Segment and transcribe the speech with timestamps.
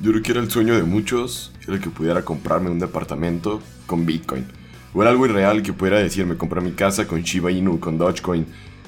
[0.00, 4.06] yo creo que era el sueño de muchos, el que pudiera comprarme un departamento con
[4.06, 4.46] Bitcoin.
[4.94, 8.46] O era algo irreal que pudiera decirme, comprar mi casa con Shiba Inu, con Dogecoin,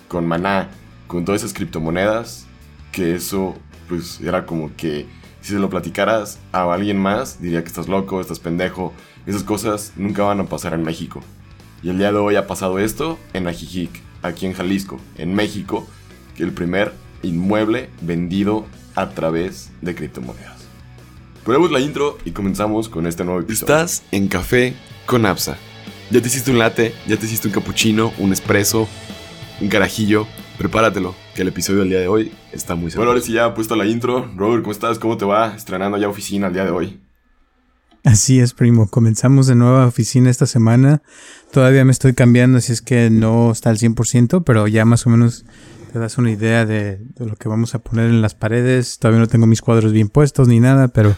[0.09, 0.71] con Maná,
[1.07, 2.47] con todas esas criptomonedas,
[2.93, 3.57] que eso
[3.89, 5.07] pues era como que
[5.41, 8.93] si se lo platicaras a alguien más, diría que estás loco, estás pendejo,
[9.27, 11.21] esas cosas nunca van a pasar en México.
[11.83, 13.91] Y el día de hoy ha pasado esto en Ajijic,
[14.23, 15.87] aquí en Jalisco, en México,
[16.39, 16.93] el primer
[17.23, 20.60] inmueble vendido a través de criptomonedas.
[21.45, 23.75] Ponemos la intro y comenzamos con este nuevo episodio.
[23.75, 24.75] Estás en Café
[25.07, 25.57] con Apsa.
[26.11, 28.87] Ya te hiciste un latte, ya te hiciste un cappuccino, un espresso,
[29.61, 30.27] un carajillo.
[30.59, 33.07] Prepáratelo, que el episodio del día de hoy está muy seguro.
[33.07, 34.31] Bueno, ahora sí ya he puesto la intro.
[34.37, 34.99] Robert, ¿cómo estás?
[34.99, 35.55] ¿Cómo te va?
[35.57, 37.01] Estrenando ya oficina el día de hoy.
[38.05, 38.89] Así es, primo.
[38.89, 41.01] Comenzamos de nueva oficina esta semana.
[41.53, 45.11] Todavía me estoy cambiando, así es que no está al 100%, pero ya más o
[45.11, 45.47] menos
[45.91, 48.99] te das una idea de, lo que vamos a poner en las paredes.
[48.99, 51.17] Todavía no tengo mis cuadros bien puestos ni nada, pero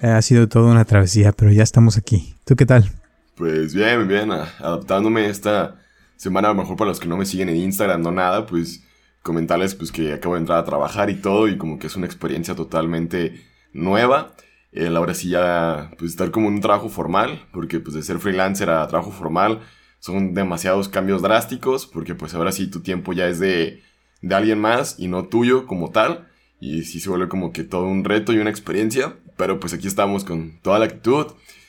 [0.00, 2.34] eh, ha sido toda una travesía, pero ya estamos aquí.
[2.44, 2.90] ¿Tú qué tal?
[3.36, 5.80] Pues bien, bien, adaptándome esta
[6.16, 8.84] semana, a lo mejor para los que no me siguen en Instagram, no nada, pues
[9.22, 12.06] comentarles pues que acabo de entrar a trabajar y todo y como que es una
[12.06, 13.40] experiencia totalmente
[13.72, 14.34] nueva
[14.72, 18.70] el ahora sí ya pues estar como un trabajo formal, porque pues de ser freelancer
[18.70, 19.60] a trabajo formal
[19.98, 23.82] son demasiados cambios drásticos, porque pues ahora sí tu tiempo ya es de,
[24.22, 26.28] de alguien más y no tuyo como tal,
[26.60, 29.88] y sí se vuelve como que todo un reto y una experiencia, pero pues aquí
[29.88, 31.26] estamos con toda la actitud,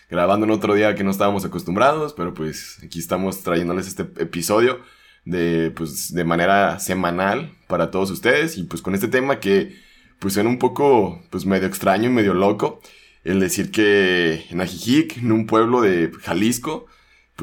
[0.09, 4.80] grabando en otro día que no estábamos acostumbrados, pero pues aquí estamos trayéndoles este episodio
[5.26, 8.58] de pues de manera semanal para todos ustedes.
[8.58, 9.76] Y pues con este tema que
[10.20, 12.80] pues suena un poco, pues medio extraño y medio loco
[13.24, 16.88] el decir que en Ajijic, en un pueblo de Jalisco,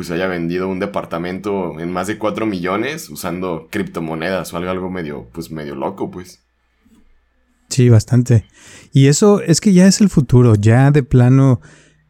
[0.01, 4.91] pues haya vendido un departamento en más de 4 millones usando criptomonedas o algo, algo
[4.91, 6.41] medio, pues medio loco, pues.
[7.69, 8.47] Sí, bastante.
[8.95, 11.61] Y eso es que ya es el futuro, ya de plano,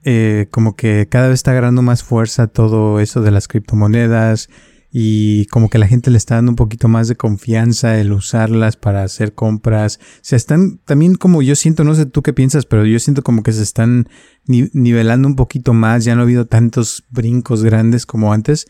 [0.05, 4.50] eh, como que cada vez está agarrando más fuerza todo eso de las criptomonedas,
[4.92, 8.76] y como que la gente le está dando un poquito más de confianza el usarlas
[8.76, 10.00] para hacer compras.
[10.20, 13.42] Se están también como yo siento, no sé tú qué piensas, pero yo siento como
[13.42, 14.09] que se están
[14.47, 18.66] nivelando un poquito más, ya no ha habido tantos brincos grandes como antes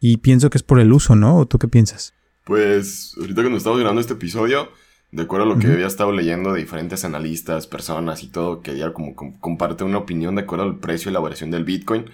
[0.00, 1.38] y pienso que es por el uso, ¿no?
[1.38, 2.14] ¿O tú qué piensas?
[2.44, 4.68] Pues ahorita cuando estamos grabando este episodio,
[5.10, 8.76] de acuerdo a lo que había estado leyendo de diferentes analistas, personas y todo, que
[8.76, 12.06] ya como comparte una opinión de acuerdo al precio y elaboración del Bitcoin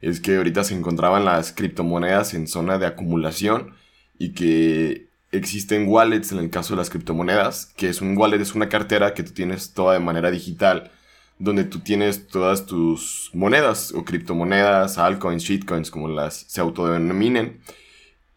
[0.00, 3.74] es que ahorita se encontraban las criptomonedas en zona de acumulación
[4.18, 8.54] y que existen wallets en el caso de las criptomonedas, que es un wallet, es
[8.54, 10.90] una cartera que tú tienes toda de manera digital,
[11.38, 17.60] donde tú tienes todas tus monedas o criptomonedas, altcoins, shitcoins, como las se autodenominen,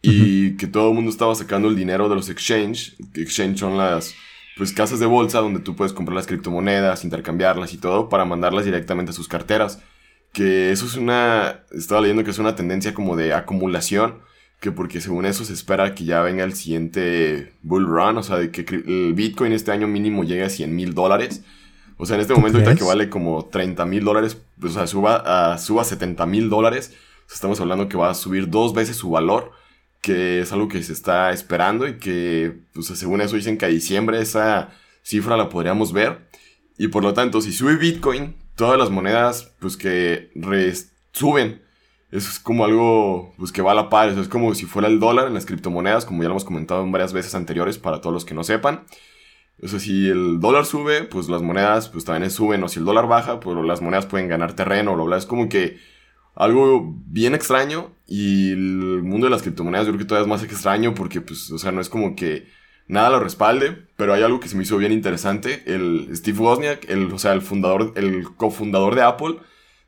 [0.00, 4.14] y que todo el mundo estaba sacando el dinero de los exchange, exchange son las
[4.56, 8.66] pues casas de bolsa donde tú puedes comprar las criptomonedas, intercambiarlas y todo para mandarlas
[8.66, 9.80] directamente a sus carteras
[10.34, 14.20] que eso es una, estaba leyendo que es una tendencia como de acumulación,
[14.60, 18.36] que porque según eso se espera que ya venga el siguiente bull run, o sea,
[18.36, 21.44] de que el Bitcoin este año mínimo llegue a 100 mil dólares.
[21.96, 24.86] O sea, en este momento ahorita que vale como 30 mil dólares, pues, o sea,
[24.88, 26.92] suba a, suba 70 mil dólares.
[27.32, 29.52] estamos hablando que va a subir dos veces su valor,
[30.00, 33.68] que es algo que se está esperando y que, pues según eso dicen que a
[33.68, 34.70] diciembre esa
[35.02, 36.28] cifra la podríamos ver.
[36.76, 40.30] Y por lo tanto, si sube Bitcoin, todas las monedas, pues que
[41.12, 41.62] suben.
[42.10, 44.08] Eso es como algo, pues que va a la par.
[44.08, 46.84] Eso es como si fuera el dólar en las criptomonedas, como ya lo hemos comentado
[46.84, 48.84] en varias veces anteriores para todos los que no sepan.
[49.62, 52.62] O sea, si el dólar sube, pues las monedas pues también suben.
[52.62, 54.94] O si el dólar baja, pues las monedas pueden ganar terreno.
[54.94, 55.78] Lo es como que
[56.36, 57.92] algo bien extraño.
[58.06, 61.50] Y el mundo de las criptomonedas yo creo que todavía es más extraño porque, pues,
[61.50, 62.46] o sea, no es como que
[62.88, 65.62] nada lo respalde, pero hay algo que se me hizo bien interesante.
[65.66, 69.36] El Steve Wozniak, el, o sea, el fundador, el cofundador de Apple,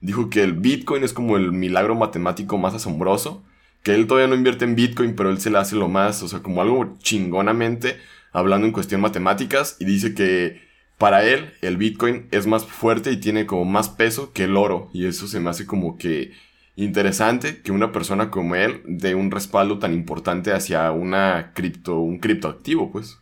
[0.01, 3.45] dijo que el Bitcoin es como el milagro matemático más asombroso.
[3.83, 6.29] Que él todavía no invierte en Bitcoin, pero él se le hace lo más, o
[6.29, 7.99] sea, como algo chingonamente,
[8.33, 10.61] hablando en cuestión matemáticas, y dice que
[10.99, 14.91] para él el Bitcoin es más fuerte y tiene como más peso que el oro.
[14.93, 16.33] Y eso se me hace como que
[16.77, 22.19] interesante que una persona como él dé un respaldo tan importante hacia una cripto, un
[22.19, 23.19] criptoactivo, pues.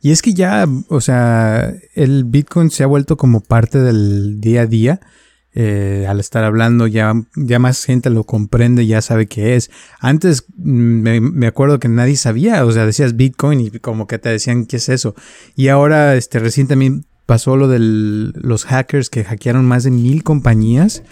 [0.00, 4.62] Y es que ya, o sea, el Bitcoin se ha vuelto como parte del día
[4.62, 5.00] a día.
[5.52, 9.70] Eh, al estar hablando ya, ya más gente lo comprende, ya sabe qué es.
[9.98, 14.28] Antes mm, me, acuerdo que nadie sabía, o sea, decías Bitcoin y como que te
[14.28, 15.16] decían qué es eso.
[15.56, 21.02] Y ahora, este, recientemente pasó lo de los hackers que hackearon más de mil compañías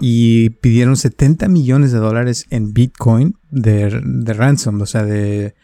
[0.00, 3.88] y pidieron 70 millones de dólares en Bitcoin de,
[4.34, 5.54] ransom, o sea, de,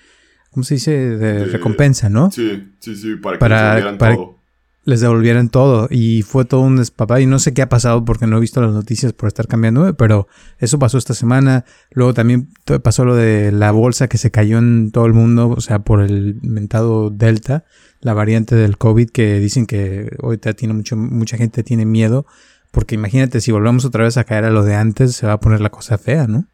[0.51, 0.93] ¿cómo se dice?
[0.93, 2.31] De, recompensa, ¿no?
[2.31, 4.39] Sí, sí, sí, para que para, todo.
[4.85, 8.27] les devolvieran todo y fue todo un despapá y no sé qué ha pasado porque
[8.27, 11.65] no he visto las noticias por estar cambiando, pero eso pasó esta semana.
[11.91, 12.49] Luego también
[12.83, 16.01] pasó lo de la bolsa que se cayó en todo el mundo, o sea, por
[16.01, 17.65] el mentado Delta,
[18.01, 22.27] la variante del COVID que dicen que ahorita tiene mucho, mucha gente tiene miedo,
[22.73, 25.41] porque imagínate si volvemos otra vez a caer a lo de antes, se va a
[25.41, 26.47] poner la cosa fea, ¿no?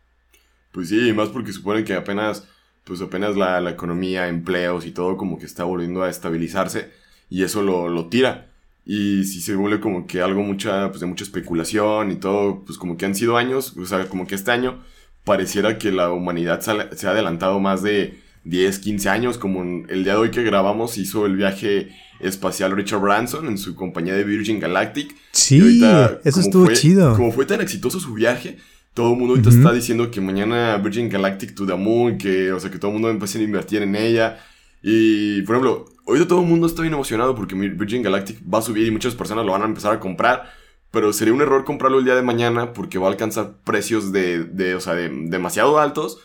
[0.73, 2.47] Pues sí, más porque suponen que apenas,
[2.85, 6.91] pues apenas la, la economía, empleos y todo como que está volviendo a estabilizarse
[7.31, 8.49] y eso lo, lo tira.
[8.85, 12.79] Y si se vuelve como que algo mucha, pues de mucha especulación y todo, pues
[12.79, 14.82] como que han sido años, o sea, como que este año
[15.25, 18.19] pareciera que la humanidad se ha adelantado más de
[18.49, 21.91] 10, 15 años, como el día de hoy que grabamos hizo el viaje
[22.21, 25.15] espacial Richard Branson en su compañía de Virgin Galactic.
[25.33, 25.81] Sí,
[26.25, 27.15] eso estuvo chido.
[27.15, 28.56] Como fue tan exitoso su viaje,
[28.95, 32.61] todo el mundo ahorita está diciendo que mañana Virgin Galactic to the moon, que, o
[32.61, 34.39] sea, que todo el mundo empiece a invertir en ella.
[34.83, 38.62] Y, por ejemplo, Ahorita todo el mundo está bien emocionado porque Virgin Galactic va a
[38.62, 40.50] subir y muchas personas lo van a empezar a comprar.
[40.91, 44.45] Pero sería un error comprarlo el día de mañana porque va a alcanzar precios de,
[44.45, 46.19] de o sea, de, demasiado altos.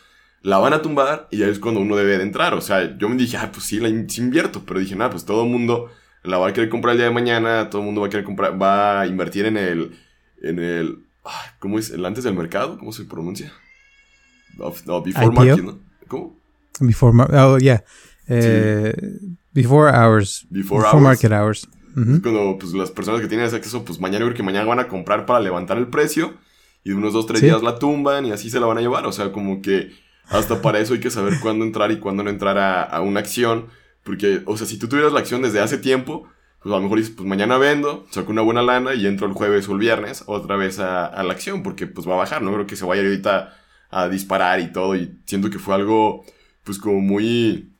[0.44, 2.52] La van a tumbar y ya es cuando uno debe de entrar.
[2.52, 4.62] O sea, yo me dije, ah, pues sí, la invierto.
[4.66, 5.88] Pero dije, nada, pues todo el mundo
[6.22, 7.70] la va a querer comprar el día de mañana.
[7.70, 9.96] Todo el mundo va a querer comprar, va a invertir en el,
[10.42, 10.98] en el,
[11.58, 11.88] ¿cómo es?
[11.88, 13.54] El antes del mercado, ¿cómo se pronuncia?
[14.58, 15.78] No, before market, ¿no?
[16.08, 16.36] ¿Cómo?
[16.78, 17.82] Before market, oh, yeah.
[18.28, 18.92] Eh,
[19.54, 20.46] Before hours.
[20.50, 21.66] Before, market hours.
[21.94, 24.88] Cuando pues, las personas que tienen ese acceso, pues mañana creo que mañana van a
[24.88, 26.34] comprar para levantar el precio
[26.82, 29.06] y de unos dos, tres días la tumban y así se la van a llevar.
[29.06, 29.92] O sea, como que
[30.28, 33.66] hasta para eso hay que saber cuándo entrar y cuándo no entrar a, una acción.
[34.02, 36.28] Porque, o sea, si tú tuvieras la acción desde hace tiempo,
[36.62, 39.32] pues a lo mejor dices, pues mañana vendo, saco una buena lana y entro el
[39.32, 42.42] jueves o el viernes otra vez a, a la acción porque pues va a bajar.
[42.42, 43.56] No creo que se vaya ahorita
[43.90, 44.96] a disparar y todo.
[44.96, 46.24] Y siento que fue algo,
[46.64, 47.70] pues como muy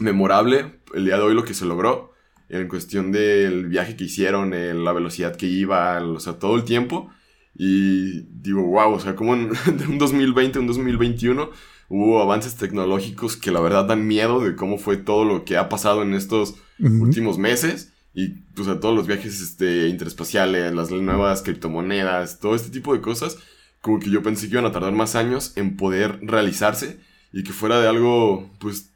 [0.00, 2.12] memorable el día de hoy lo que se logró
[2.48, 7.10] en cuestión del viaje que hicieron, la velocidad que iba, o sea, todo el tiempo.
[7.56, 9.50] Y digo, wow, o sea, como en
[9.88, 11.50] un 2020, un 2021
[11.88, 15.68] hubo avances tecnológicos que la verdad dan miedo de cómo fue todo lo que ha
[15.68, 17.92] pasado en estos últimos meses.
[18.16, 23.00] Y pues a todos los viajes este, interespaciales, las nuevas criptomonedas, todo este tipo de
[23.00, 23.38] cosas,
[23.80, 27.00] como que yo pensé que iban a tardar más años en poder realizarse
[27.32, 28.90] y que fuera de algo pues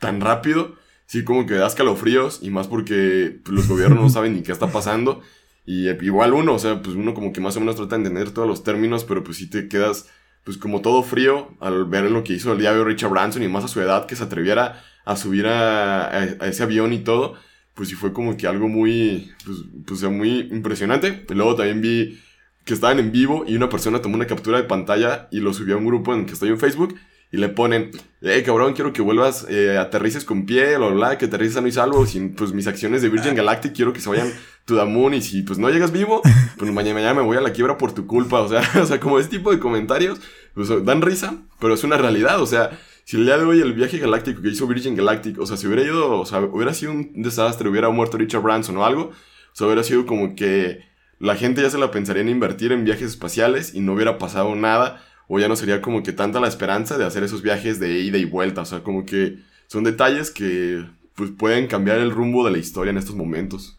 [0.00, 0.74] tan rápido,
[1.06, 4.52] sí como que da escalofríos y más porque pues, los gobiernos no saben ni qué
[4.52, 5.22] está pasando.
[5.64, 8.02] Y eh, igual uno, o sea, pues uno como que más o menos trata de
[8.02, 10.10] entender todos los términos, pero pues sí te quedas
[10.44, 13.64] pues como todo frío al ver lo que hizo el diario Richard Branson y más
[13.64, 17.34] a su edad que se atreviera a subir a, ese avión y todo,
[17.74, 21.24] pues sí fue como que algo muy, pues, pues muy impresionante.
[21.28, 22.20] Y luego también vi
[22.64, 25.74] que estaban en vivo y una persona tomó una captura de pantalla y lo subió
[25.74, 26.94] a un grupo en el que estoy en Facebook
[27.34, 27.90] y le ponen,
[28.22, 31.72] hey cabrón, quiero que vuelvas, eh, aterrices con pie, bla, bla, que aterrices sano y
[31.72, 34.32] salvo, sin pues mis acciones de Virgin Galactic quiero que se vayan
[34.64, 36.22] to the moon y si pues no llegas vivo,
[36.56, 39.00] pues mañana, mañana me voy a la quiebra por tu culpa, o sea, o sea,
[39.00, 40.20] como ese tipo de comentarios,
[40.54, 43.72] pues dan risa, pero es una realidad, o sea, si el día de hoy el
[43.72, 46.92] viaje galáctico que hizo Virgin Galactic, o sea, si hubiera ido, o sea, hubiera sido
[46.92, 50.84] un desastre, hubiera muerto Richard Branson o algo, o sea, hubiera sido como que
[51.18, 54.54] la gente ya se la pensaría en invertir en viajes espaciales y no hubiera pasado
[54.54, 58.00] nada o ya no sería como que tanta la esperanza de hacer esos viajes de
[58.00, 60.84] ida y vuelta, o sea, como que son detalles que
[61.14, 63.78] pues, pueden cambiar el rumbo de la historia en estos momentos.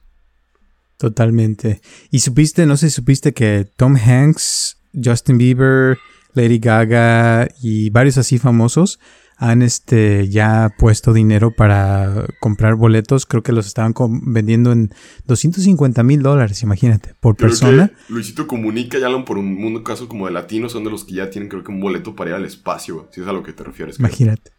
[0.97, 1.81] Totalmente.
[2.09, 5.97] Y supiste, no sé si supiste que Tom Hanks, Justin Bieber,
[6.33, 8.99] Lady Gaga y varios así famosos
[9.37, 13.25] han este, ya puesto dinero para comprar boletos.
[13.25, 14.93] Creo que los estaban vendiendo en
[15.25, 17.91] 250 mil dólares, imagínate, por persona.
[18.09, 21.15] Luisito Comunica ya hablan por un mundo caso como de latinos, son de los que
[21.15, 23.53] ya tienen creo que un boleto para ir al espacio, si es a lo que
[23.53, 23.99] te refieres.
[23.99, 24.51] Imagínate.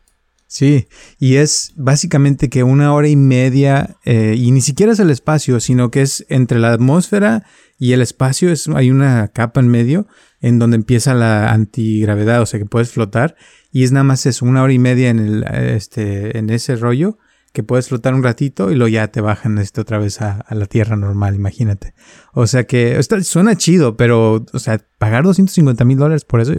[0.49, 0.87] Sí,
[1.19, 5.59] y es básicamente que una hora y media, eh, y ni siquiera es el espacio,
[5.59, 7.45] sino que es entre la atmósfera
[7.79, 10.07] y el espacio, es, hay una capa en medio
[10.47, 13.35] en donde empieza la antigravedad, o sea que puedes flotar
[13.73, 17.19] y es nada más eso, una hora y media en, el, este, en ese rollo
[17.53, 20.67] que puedes flotar un ratito y luego ya te bajan este otra vez a, la
[20.67, 21.95] tierra normal, imagínate.
[22.33, 26.53] O sea que suena chido, pero, o sea, pagar 250 mil dólares por eso,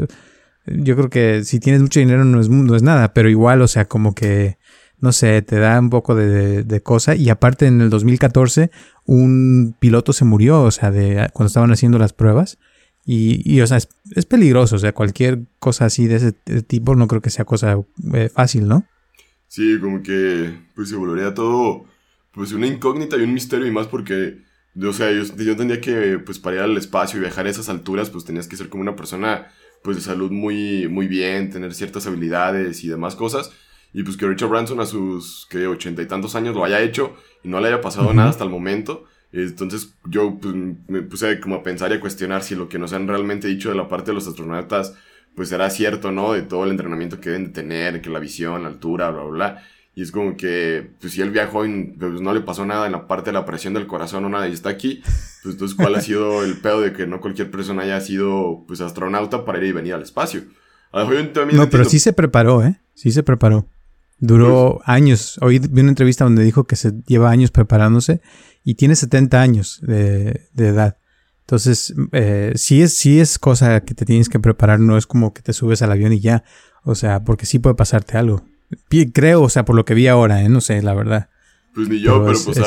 [0.66, 3.70] yo, creo que si tienes mucho dinero no es, no es nada, pero igual, o
[3.70, 4.58] sea, como que,
[5.00, 7.16] no sé, te da un poco de, de, cosa.
[7.16, 8.70] Y aparte en el 2014
[9.06, 12.58] un piloto se murió, o sea, de cuando estaban haciendo las pruebas.
[13.10, 16.34] Y, o sea, es, peligroso, o sea, cualquier cosa así de ese
[16.64, 17.78] tipo no creo que sea cosa
[18.14, 18.86] eh, fácil, ¿no?
[19.48, 21.86] Sí, como que pues se volvería todo
[22.34, 24.40] pues una incógnita y un misterio y más porque,
[24.84, 27.70] o sea, yo, yo tendría que pues para ir al espacio y viajar a esas
[27.70, 31.74] alturas pues tenías que ser como una persona pues de salud muy, muy bien, tener
[31.74, 33.54] ciertas habilidades y demás cosas.
[33.94, 37.16] Y pues que Richard Branson a sus, que ochenta y tantos años lo haya hecho
[37.42, 40.56] y no le haya pasado nada hasta el momento, Entonces yo pues,
[40.88, 43.70] me puse como a pensar y a cuestionar si lo que nos han realmente dicho
[43.70, 44.94] de la parte de los astronautas
[45.38, 46.34] pues será cierto, ¿no?
[46.34, 49.32] De todo el entrenamiento que deben de tener, que la visión, la altura, bla, bla,
[49.32, 49.64] bla.
[49.94, 52.92] Y es como que, pues si él viajó y pues, no le pasó nada en
[52.92, 55.04] la parte de la presión del corazón o nada y está aquí,
[55.44, 58.82] pues entonces cuál ha sido el pedo de que no cualquier persona haya sido pues
[58.82, 60.42] astronauta para ir y venir al espacio.
[61.54, 62.82] no, pero sí se preparó, ¿eh?
[62.96, 63.68] Sí se preparó.
[64.20, 65.40] Duró pues años.
[65.42, 68.22] Hoy vi una entrevista donde dijo que se lleva años preparándose
[68.64, 70.98] y tiene 70 años de, edad.
[71.42, 75.34] Entonces, eh, sí, es, sí es cosa que te tienes que preparar, no es como
[75.34, 76.44] que te subes al avión y ya.
[76.84, 78.44] O sea, porque sí puede pasarte algo.
[79.14, 80.50] Creo, o sea, por lo que vi ahora, ¿eh?
[80.50, 81.30] no sé, la verdad.
[81.74, 82.60] Pues ni yo, pero, pues,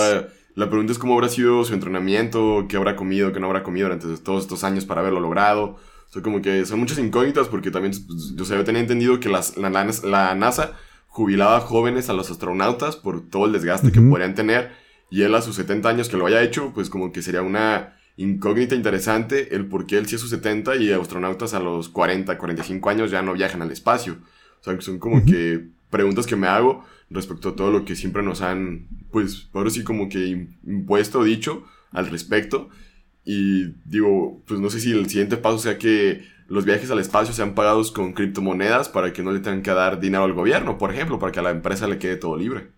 [0.55, 3.89] la pregunta es cómo habrá sido su entrenamiento, qué habrá comido, qué no habrá comido
[3.89, 5.77] durante todos estos años para haberlo logrado.
[6.09, 9.29] O sea, como que son muchas incógnitas porque también, pues, yo, yo tenía entendido que
[9.29, 10.73] las, la, la, NASA
[11.11, 14.71] jubilaba jóvenes a los astronautas por todo el desgaste que podrían tener
[15.11, 17.97] y él a sus 70 años que lo haya hecho, pues como que sería una
[18.17, 22.39] incógnita interesante el por qué él sí a sus 70 y astronautas a los 40,
[22.39, 24.19] 45 años ya no viajan al espacio.
[24.61, 28.23] O sea, son como que preguntas que me hago respecto a todo lo que siempre
[28.23, 32.69] nos han, pues, ahora sí como que impuesto dicho al respecto.
[33.25, 37.33] Y digo, pues no sé si el siguiente paso sea que los viajes al espacio
[37.33, 40.93] sean pagados con criptomonedas para que no le tengan que dar dinero al gobierno, por
[40.93, 42.73] ejemplo, para que a la empresa le quede todo libre.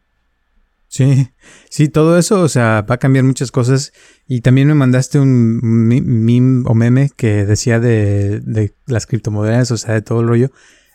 [0.89, 1.31] Sí,
[1.71, 3.95] sí, todo eso, o sea, va a cambiar muchas cosas.
[4.29, 9.79] Y también me mandaste un meme o meme que decía de, de las criptomonedas, o
[9.79, 10.53] sea, de todo el rollo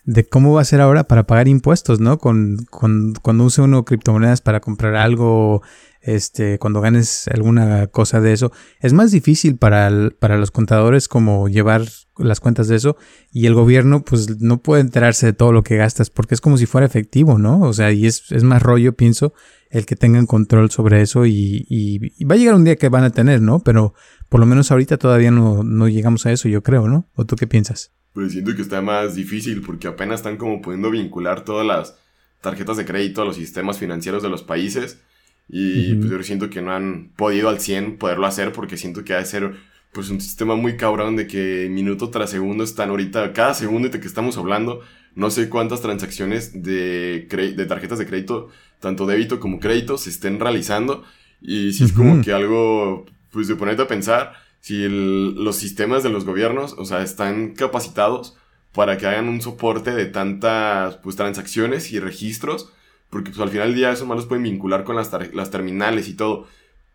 [0.07, 2.17] de cómo va a ser ahora para pagar impuestos, ¿no?
[2.17, 5.61] Con, con, cuando use uno criptomonedas para comprar algo,
[5.99, 11.49] este, cuando ganes alguna cosa de eso, es más difícil para, para los contadores como
[11.49, 11.83] llevar
[12.17, 12.95] las cuentas de eso
[13.33, 16.57] y el gobierno pues no puede enterarse de todo lo que gastas porque es como
[16.57, 17.59] si fuera efectivo, ¿no?
[17.59, 19.33] O sea, y es, es más rollo, pienso,
[19.69, 23.03] el que tengan control sobre eso y, y, va a llegar un día que van
[23.03, 23.59] a tener, ¿no?
[23.59, 23.93] Pero
[24.29, 27.09] por lo menos ahorita todavía no, no llegamos a eso, yo creo, ¿no?
[27.13, 27.91] ¿O tú qué piensas?
[28.17, 31.99] Pues siento que está más difícil porque apenas están como pudiendo vincular todas las
[32.41, 34.99] tarjetas de crédito a los sistemas financieros de los países
[35.47, 39.13] y pues yo siento que no han podido al 100 poderlo hacer porque siento que
[39.13, 39.57] ha de ser
[39.91, 43.99] pues un sistema muy cabrón de que minuto tras segundo están ahorita, cada segundo de
[43.99, 44.81] que estamos hablando,
[45.13, 50.39] no sé cuántas transacciones de, de tarjetas de crédito, tanto débito como crédito, se estén
[50.39, 51.03] realizando
[51.39, 56.09] y si es como que algo pues de ponerte a pensar si los sistemas de
[56.09, 58.37] los gobiernos, o sea, están capacitados
[58.73, 62.71] para que hagan un soporte de tantas pues, transacciones y registros,
[63.09, 66.15] porque pues, al final del día esos malos pueden vincular con las, las terminales y
[66.15, 66.47] todo,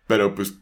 [0.07, 0.55] pero pues,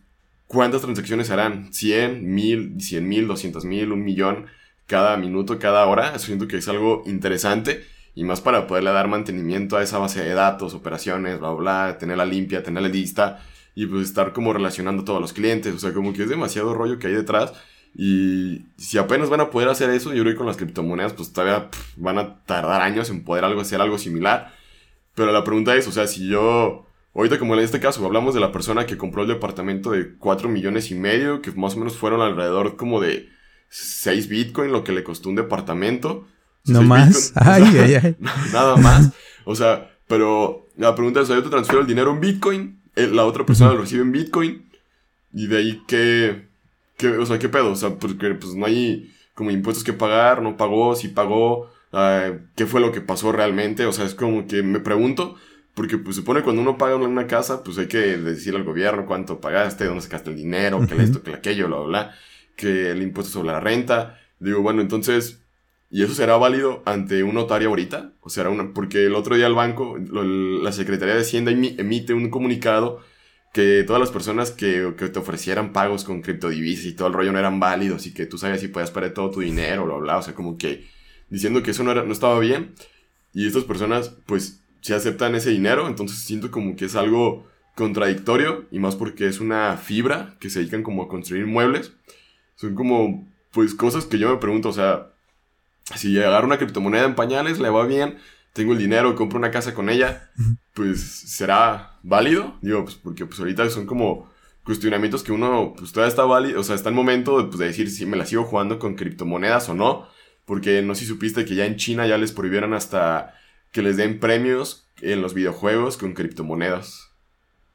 [0.47, 1.71] ¿cuántas transacciones harán?
[1.73, 4.47] ¿100, 1000, 100 mil, 200 mil, un millón
[4.87, 6.14] cada minuto, cada hora?
[6.14, 10.23] Eso siento que es algo interesante y más para poderle dar mantenimiento a esa base
[10.23, 13.42] de datos, operaciones, bla, bla, bla tenerla limpia, tenerla lista
[13.74, 15.74] y pues estar como relacionando a todos los clientes.
[15.74, 17.52] O sea, como que es demasiado rollo que hay detrás.
[17.94, 21.32] Y si apenas van a poder hacer eso, yo creo que con las criptomonedas, pues
[21.32, 24.54] todavía van a tardar años en poder algo, hacer algo similar.
[25.14, 28.40] Pero la pregunta es, o sea, si yo, ahorita como en este caso, hablamos de
[28.40, 31.96] la persona que compró el departamento de 4 millones y medio, que más o menos
[31.96, 33.28] fueron alrededor como de
[33.70, 36.26] 6 Bitcoin, lo que le costó un departamento.
[36.66, 37.32] No más.
[37.36, 38.16] ay, ay, ay.
[38.52, 39.12] Nada más.
[39.44, 43.47] O sea, pero la pregunta es, yo te transfiero el dinero en Bitcoin la otra
[43.47, 44.71] persona lo recibe en Bitcoin.
[45.33, 46.49] Y de ahí que,
[47.19, 47.71] o sea, ¿qué pedo?
[47.73, 52.33] O sea, porque pues no hay como impuestos que pagar, no pagó, si pagó, ah,
[52.57, 53.87] qué fue lo que pasó realmente.
[53.87, 55.37] O sea, es como que me pregunto,
[55.75, 59.40] porque pues supone cuando uno paga una casa, pues hay que decirle al gobierno cuánto
[59.40, 62.14] pagaste, dónde sacaste el dinero, que esto, que aquello, bla, bla, bla,
[62.57, 64.19] que el impuesto sobre la renta.
[64.38, 65.39] Digo, bueno, entonces,
[65.90, 68.12] ¿y eso será válido ante un notario ahorita?
[68.20, 72.30] O sea, una, porque el otro día el banco, la Secretaría de Hacienda emite un
[72.30, 73.00] comunicado
[73.52, 77.38] que todas las personas que, te ofrecieran pagos con criptodivisas y todo el rollo no
[77.38, 80.23] eran válidos y que tú sabías si podías perder todo tu dinero, bla, bla, o
[80.23, 80.87] sea, como que
[81.28, 82.75] diciendo que eso no, no estaba bien.
[83.32, 88.66] Y estas personas, pues, si aceptan ese dinero, entonces siento como que es algo contradictorio
[88.70, 91.92] y más porque es una fibra que se dedican como a construir muebles.
[92.56, 95.10] Son como, pues, cosas que yo me pregunto, o sea,
[95.97, 98.18] si agarro una criptomoneda en pañales, le va bien,
[98.52, 100.30] tengo el dinero, compro una casa con ella,
[100.75, 102.56] pues será válido.
[102.62, 104.30] Digo, pues porque pues ahorita son como
[104.64, 107.66] cuestionamientos que uno pues todavía está válido, o sea, está el momento de, pues, de
[107.66, 110.06] decir si me la sigo jugando con criptomonedas o no,
[110.44, 113.35] porque no sé si supiste que ya en China ya les prohibieron hasta
[113.73, 117.11] que les den premios en los videojuegos con criptomonedas.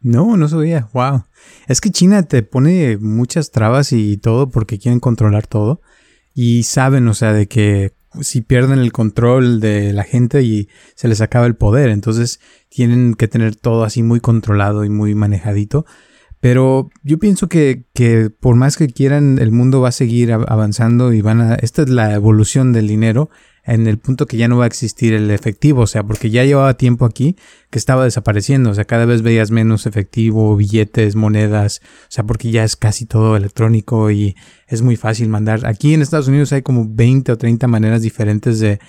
[0.02, 0.90] No, no sabía.
[0.94, 1.26] Wow.
[1.68, 5.82] Es que China te pone muchas trabas y todo porque quieren controlar todo.
[6.34, 11.08] Y saben, o sea, de que si pierden el control de la gente y se
[11.08, 11.90] les acaba el poder.
[11.90, 15.86] Entonces tienen que tener todo así muy controlado y muy manejadito.
[16.40, 21.12] Pero yo pienso que, que, por más que quieran, el mundo va a seguir avanzando
[21.14, 21.56] y van a...
[21.56, 23.30] Esta es la evolución del dinero
[23.66, 26.44] en el punto que ya no va a existir el efectivo, o sea, porque ya
[26.44, 27.36] llevaba tiempo aquí
[27.72, 32.52] que estaba desapareciendo, o sea, cada vez veías menos efectivo, billetes, monedas, o sea, porque
[32.52, 34.36] ya es casi todo electrónico y
[34.68, 35.66] es muy fácil mandar.
[35.66, 38.80] Aquí en Estados Unidos hay como 20 o 30 maneras diferentes de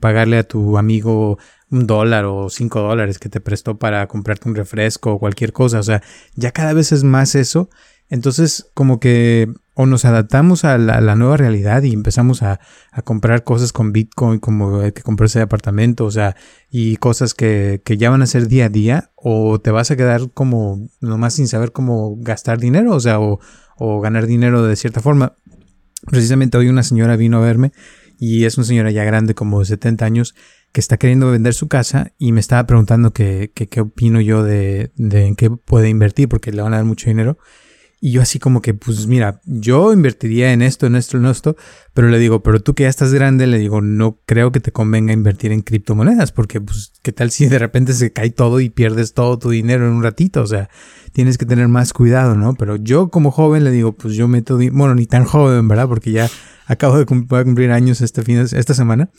[0.00, 1.38] pagarle a tu amigo
[1.70, 5.78] un dólar o cinco dólares que te prestó para comprarte un refresco o cualquier cosa,
[5.78, 6.02] o sea,
[6.34, 7.70] ya cada vez es más eso.
[8.10, 12.58] Entonces, como que o nos adaptamos a la, nueva realidad y empezamos a,
[13.04, 16.34] comprar cosas con Bitcoin, como que comprarse de apartamento, o sea,
[16.68, 20.32] y cosas que, ya van a ser día a día, o te vas a quedar
[20.34, 25.36] como nomás sin saber cómo gastar dinero, o sea, o, ganar dinero de cierta forma.
[26.06, 27.70] Precisamente hoy una señora vino a verme
[28.18, 30.34] y es una señora ya grande, como de 70 años,
[30.72, 35.26] que está queriendo vender su casa y me estaba preguntando qué opino yo de, de
[35.26, 37.38] en qué puede invertir porque le van a dar mucho dinero.
[38.00, 41.56] Y yo así como que, pues mira, yo invertiría en esto, en esto, en esto,
[41.94, 44.70] pero le digo, pero tú que ya estás grande, le digo, no creo que te
[44.70, 48.70] convenga invertir en criptomonedas, porque pues, ¿qué tal si de repente se cae todo y
[48.70, 50.42] pierdes todo tu dinero en un ratito?
[50.42, 50.70] O sea,
[51.12, 52.54] tienes que tener más cuidado, ¿no?
[52.54, 55.88] Pero yo como joven le digo, pues yo meto, bueno, ni tan joven, ¿verdad?
[55.88, 56.30] Porque ya
[56.66, 59.10] acabo de cumplir años este fin, esta semana.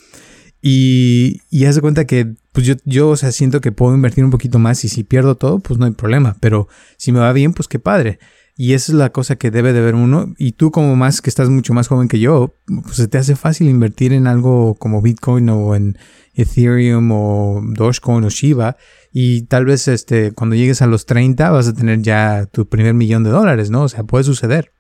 [0.62, 4.32] Y, y hace cuenta que, pues yo, yo, o sea, siento que puedo invertir un
[4.32, 6.38] poquito más y si pierdo todo, pues no hay problema.
[6.40, 6.68] Pero
[6.98, 8.20] si me va bien, pues qué padre.
[8.62, 10.34] Y esa es la cosa que debe de ver uno.
[10.38, 13.38] Y tú como más, que estás mucho más joven que yo, pues se te hace
[13.38, 15.98] fácil invertir en algo como Bitcoin o en
[16.34, 18.76] Ethereum o Dogecoin o Shiba.
[19.14, 22.94] Y tal vez este, cuando llegues a los 30 vas a tener ya tu primer
[22.94, 23.84] millón de dólares, ¿no?
[23.84, 24.74] O sea, puede suceder.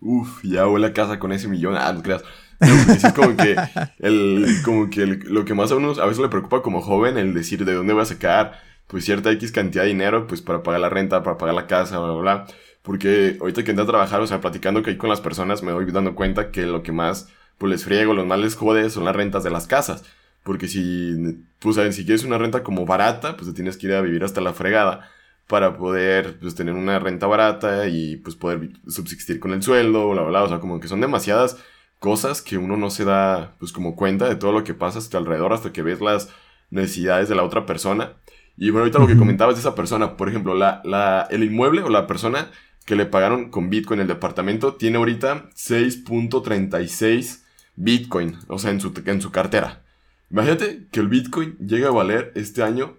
[0.00, 1.76] Uf, ya voy a casa con ese millón.
[1.76, 2.24] Ah, no creas.
[2.60, 3.54] es como que,
[4.00, 7.34] el, como que lo que más a uno a veces le preocupa como joven, el
[7.34, 10.80] decir de dónde voy a sacar pues cierta X cantidad de dinero, pues para pagar
[10.80, 12.46] la renta, para pagar la casa, bla, bla, bla.
[12.82, 15.72] Porque ahorita que entré a trabajar, o sea, platicando que hay con las personas, me
[15.72, 19.04] voy dando cuenta que lo que más pues les friego, los más les jode son
[19.04, 20.04] las rentas de las casas.
[20.42, 24.00] Porque si, pues, si quieres una renta como barata, pues te tienes que ir a
[24.00, 25.08] vivir hasta la fregada
[25.46, 30.22] para poder pues, tener una renta barata y pues poder subsistir con el sueldo, bla,
[30.22, 30.42] bla, bla.
[30.42, 31.58] O sea, como que son demasiadas
[32.00, 35.18] cosas que uno no se da pues como cuenta de todo lo que pasa hasta
[35.18, 36.30] alrededor hasta que ves las
[36.70, 38.14] necesidades de la otra persona.
[38.56, 41.82] Y bueno, ahorita lo que comentabas de esa persona, por ejemplo, la, la, el inmueble
[41.82, 42.50] o la persona
[42.84, 47.42] que le pagaron con Bitcoin el departamento tiene ahorita 6.36
[47.76, 49.82] Bitcoin, o sea, en su, en su cartera.
[50.30, 52.96] Imagínate que el Bitcoin llegue a valer este año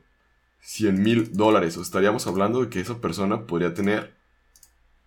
[0.62, 1.78] 100 mil dólares.
[1.78, 4.16] O estaríamos hablando de que esa persona podría tener,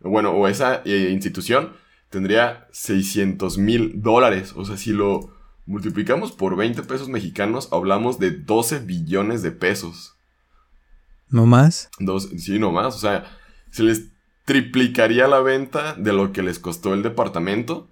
[0.00, 1.72] bueno, o esa eh, institución
[2.10, 4.52] tendría 600 mil dólares.
[4.56, 5.34] O sea, si lo
[5.66, 10.16] multiplicamos por 20 pesos mexicanos, hablamos de 12 billones de pesos.
[11.28, 11.90] ¿No más?
[11.98, 12.94] Dos, sí, no más.
[12.94, 13.24] O sea,
[13.70, 14.15] se les
[14.46, 17.90] triplicaría la venta de lo que les costó el departamento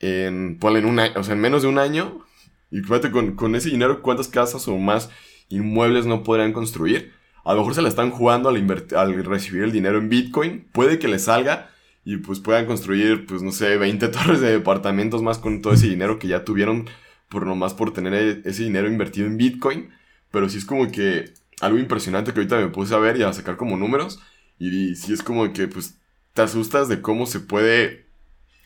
[0.00, 2.26] en, en, o sea, en menos de un año.
[2.70, 5.08] Y fíjate, con, ese dinero, ¿cuántas casas o más
[5.48, 7.12] inmuebles no podrían construir?
[7.44, 10.66] A lo mejor se la están jugando al, al recibir el dinero en Bitcoin.
[10.72, 11.70] Puede que les salga
[12.04, 15.88] y pues puedan construir, pues no sé, 20 torres de departamentos más con todo ese
[15.88, 16.90] dinero que ya tuvieron
[17.28, 19.90] por nomás por tener e, ese dinero invertido en Bitcoin.
[20.32, 23.32] Pero sí es como que algo impresionante que ahorita me puse a ver y a
[23.32, 24.20] sacar como números.
[24.58, 25.98] Y si es como que pues
[26.32, 28.06] te asustas de cómo se puede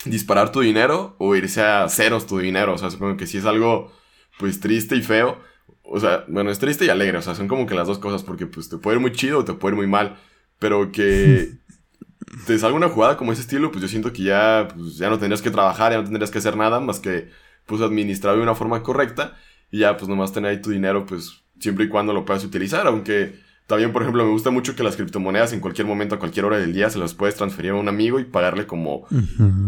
[0.04, 2.74] disparar tu dinero o irse a ceros tu dinero.
[2.74, 3.92] O sea, supongo que si es algo
[4.38, 5.40] pues triste y feo.
[5.82, 7.18] O sea, bueno, es triste y alegre.
[7.18, 9.38] O sea, son como que las dos cosas porque pues te puede ir muy chido
[9.38, 10.18] o te puede ir muy mal.
[10.58, 11.52] Pero que
[12.46, 15.18] te salga una jugada como ese estilo, pues yo siento que ya, pues, ya no
[15.18, 17.30] tendrías que trabajar, ya no tendrías que hacer nada más que
[17.66, 19.36] pues administrar de una forma correcta
[19.70, 22.86] y ya pues nomás tener ahí tu dinero pues siempre y cuando lo puedas utilizar,
[22.86, 26.46] aunque también, por ejemplo, me gusta mucho que las criptomonedas en cualquier momento, a cualquier
[26.46, 29.06] hora del día, se las puedes transferir a un amigo y pagarle como,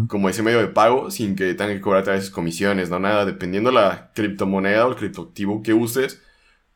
[0.08, 3.26] como ese medio de pago sin que tenga que cobrarte a veces comisiones, no nada.
[3.26, 6.22] Dependiendo la criptomoneda o el criptoactivo que uses,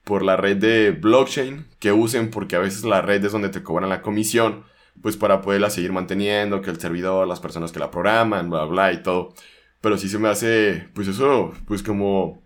[0.05, 3.63] por la red de blockchain que usen, porque a veces la red es donde te
[3.63, 4.65] cobran la comisión,
[5.01, 8.93] pues para poderla seguir manteniendo, que el servidor, las personas que la programan, bla, bla,
[8.93, 9.33] y todo.
[9.81, 12.44] Pero sí se me hace, pues eso, pues como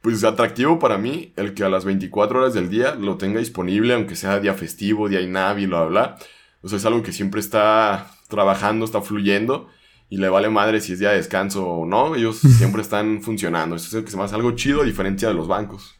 [0.00, 3.94] pues atractivo para mí el que a las 24 horas del día lo tenga disponible,
[3.94, 6.18] aunque sea día festivo, día inhábil, bla, bla, bla.
[6.62, 9.68] O sea, es algo que siempre está trabajando, está fluyendo
[10.10, 12.14] y le vale madre si es día de descanso o no.
[12.14, 13.76] Ellos siempre están funcionando.
[13.76, 15.96] Eso es que se me hace algo chido a diferencia de los bancos.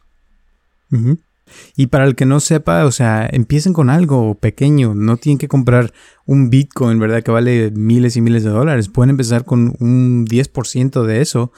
[1.75, 4.95] Y para el que no sepa, o sea, empiecen con algo pequeño.
[4.95, 5.93] No tienen que comprar
[6.25, 7.23] un Bitcoin, ¿verdad?
[7.23, 8.89] Que vale miles y miles de dólares.
[8.89, 11.51] Pueden empezar con un 10% de eso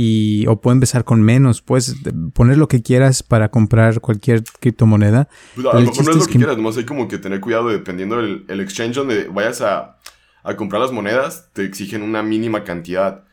[0.00, 1.96] y o puede empezar con menos, puedes
[2.32, 5.28] poner lo que quieras para comprar cualquier criptomoneda.
[5.56, 7.66] Pues a lo mejor no es lo que, quieras, nomás hay como que tener cuidado
[7.68, 9.98] dependiendo del el exchange donde vayas a,
[10.44, 13.24] a, comprar las monedas, te exigen una mínima cantidad.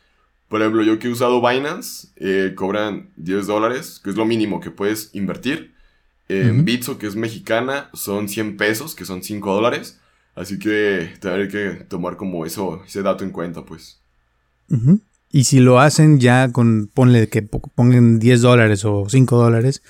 [0.48, 4.60] Por ejemplo, yo que he usado Binance, eh, cobran 10 dólares, que es lo mínimo
[4.60, 5.75] que puedes invertir.
[6.28, 10.00] En Bitso, que es mexicana, son 100 pesos, que son 5 dólares.
[10.34, 14.02] Así que tendré que tomar como eso, ese dato en cuenta, pues.
[15.32, 19.84] Y si lo hacen ya con, ponle que pongan 10 dólares o 5 dólares,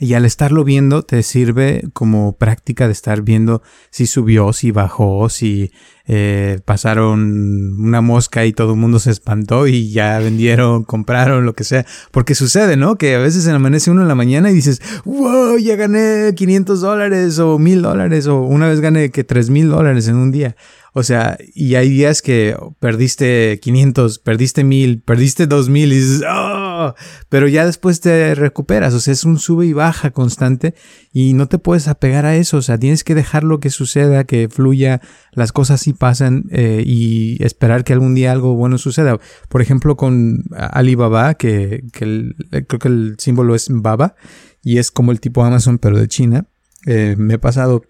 [0.00, 5.28] y al estarlo viendo te sirve como práctica de estar viendo si subió, si bajó,
[5.28, 5.72] si
[6.06, 11.54] eh, pasaron una mosca y todo el mundo se espantó y ya vendieron, compraron, lo
[11.54, 11.84] que sea.
[12.12, 12.96] Porque sucede, ¿no?
[12.96, 16.80] Que a veces se amanece uno en la mañana y dices, wow, ya gané 500
[16.80, 20.56] dólares o 1000 dólares o una vez gané que 3000 dólares en un día.
[20.92, 26.94] O sea, y hay días que perdiste 500, perdiste 1000, perdiste 2000 y dices, oh,
[27.28, 28.94] pero ya después te recuperas.
[28.94, 30.74] O sea, es un sube y baja constante
[31.12, 32.56] y no te puedes apegar a eso.
[32.56, 35.00] O sea, tienes que dejar lo que suceda, que fluya,
[35.32, 39.18] las cosas sí pasan eh, y esperar que algún día algo bueno suceda.
[39.48, 42.32] Por ejemplo, con Alibaba, que, que
[42.66, 44.16] creo que el símbolo es Baba
[44.62, 46.46] y es como el tipo Amazon, pero de China.
[46.86, 47.82] Eh, me he pasado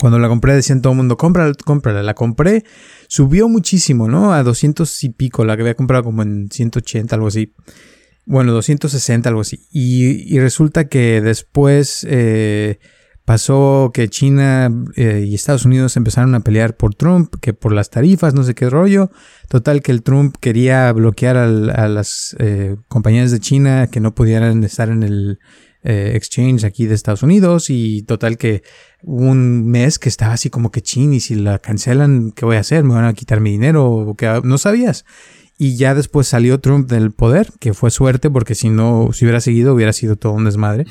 [0.00, 2.02] cuando la compré decían todo el mundo, cómprala, cómprala.
[2.02, 2.64] La compré,
[3.08, 4.32] subió muchísimo, ¿no?
[4.32, 7.54] A 200 y pico, la que había comprado como en 180, algo así.
[8.26, 9.66] Bueno, 260, algo así.
[9.72, 12.78] Y, resulta que después eh,
[13.24, 17.90] pasó que China eh, y Estados Unidos empezaron a pelear por Trump, que por las
[17.90, 19.10] tarifas, no sé qué rollo.
[19.48, 24.62] Total que el Trump quería bloquear a, las eh, compañías de China que no pudieran
[24.62, 25.38] estar en el
[25.84, 28.62] eh, exchange aquí de Estados Unidos y total que
[29.02, 32.60] un mes que estaba así como que chin y si la cancelan, ¿qué voy a
[32.60, 32.84] hacer?
[32.84, 34.14] ¿Me van a quitar mi dinero?
[34.16, 35.04] que no sabías.
[35.56, 39.40] Y ya después salió Trump del poder, que fue suerte porque si no, si hubiera
[39.40, 40.86] seguido hubiera sido todo un desmadre.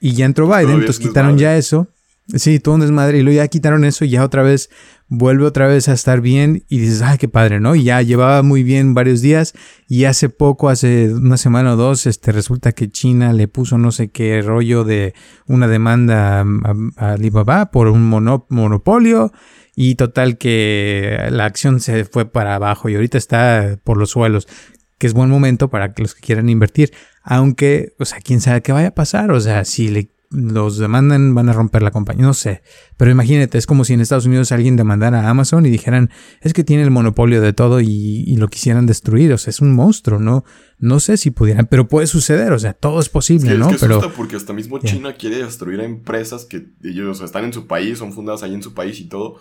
[0.00, 1.88] Y ya entró Biden, entonces quitaron ya eso.
[2.34, 3.18] Sí, todo un desmadre.
[3.18, 4.70] Y luego ya quitaron eso y ya otra vez
[5.14, 7.74] vuelve otra vez a estar bien y dices, ay, qué padre, ¿no?
[7.74, 9.52] Y ya llevaba muy bien varios días
[9.86, 13.92] y hace poco, hace una semana o dos, este, resulta que China le puso no
[13.92, 15.12] sé qué rollo de
[15.46, 19.32] una demanda a, Alibaba por un monopolio
[19.76, 24.48] y total que la acción se fue para abajo y ahorita está por los suelos,
[24.96, 26.90] que es buen momento para que los que quieran invertir.
[27.22, 31.34] Aunque, o sea, quién sabe qué vaya a pasar, o sea, si le los demandan,
[31.34, 32.24] van a romper la compañía.
[32.24, 32.62] No sé.
[32.96, 36.52] Pero imagínate, es como si en Estados Unidos alguien demandara a Amazon y dijeran, es
[36.52, 39.32] que tiene el monopolio de todo y, lo quisieran destruir.
[39.32, 40.44] O sea, es un monstruo, ¿no?
[40.78, 42.52] No sé si pudieran, pero puede suceder.
[42.52, 43.70] O sea, todo es posible, ¿no?
[43.70, 47.52] Es que pero, porque hasta mismo China quiere destruir a empresas que ellos están en
[47.52, 49.36] su país, son fundadas ahí en su país y todo.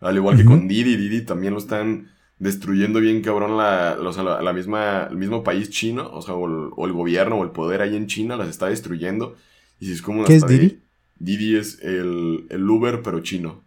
[0.00, 5.08] Al igual que con Didi, Didi también lo están destruyendo bien cabrón la, la, misma,
[5.10, 8.36] el mismo país chino, o sea, o el gobierno o el poder ahí en China
[8.36, 9.36] las está destruyendo.
[9.78, 10.80] Y es como ¿Qué es Didi?
[11.18, 13.62] Didi es el, el, Uber, pero chino.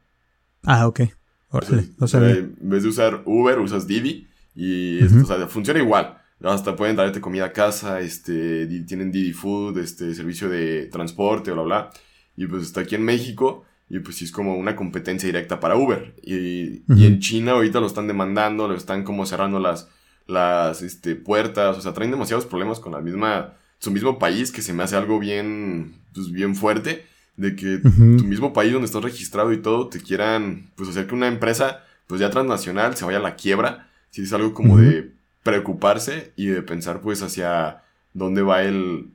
[0.63, 1.02] Ah, ok.
[1.50, 4.28] o sea, en vez de usar Uber, usas Didi.
[4.56, 6.17] Y o sea, funciona igual.
[6.43, 11.63] Hasta pueden darte comida a casa, este, tienen Didi Food, este, servicio de transporte, bla,
[11.63, 11.89] bla.
[12.38, 13.65] Y pues está aquí en México.
[13.89, 16.15] Y pues sí es como una competencia directa para Uber.
[16.22, 19.89] Y, y en China ahorita lo están demandando, lo están como cerrando las,
[20.28, 21.78] las este, puertas.
[21.78, 24.95] O sea, traen demasiados problemas con la misma su mismo país, que se me hace
[24.95, 29.88] algo bien, pues bien fuerte, de que tu mismo país donde estás registrado y todo,
[29.88, 33.89] te quieran, pues hacer que una empresa, pues ya transnacional, se vaya a la quiebra,
[34.10, 35.12] si es algo como de
[35.43, 39.12] preocuparse y de pensar pues hacia dónde va el,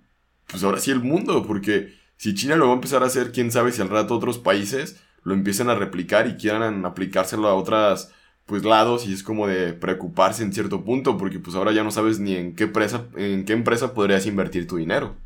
[0.47, 3.51] pues ahora sí el mundo, porque si China lo va a empezar a hacer, quién
[3.51, 8.13] sabe si al rato otros países lo empiecen a replicar y quieran aplicárselo a otras
[8.47, 11.91] pues lados y es como de preocuparse en cierto punto porque pues ahora ya no
[11.91, 15.17] sabes ni en qué empresa, en qué empresa podrías invertir tu dinero.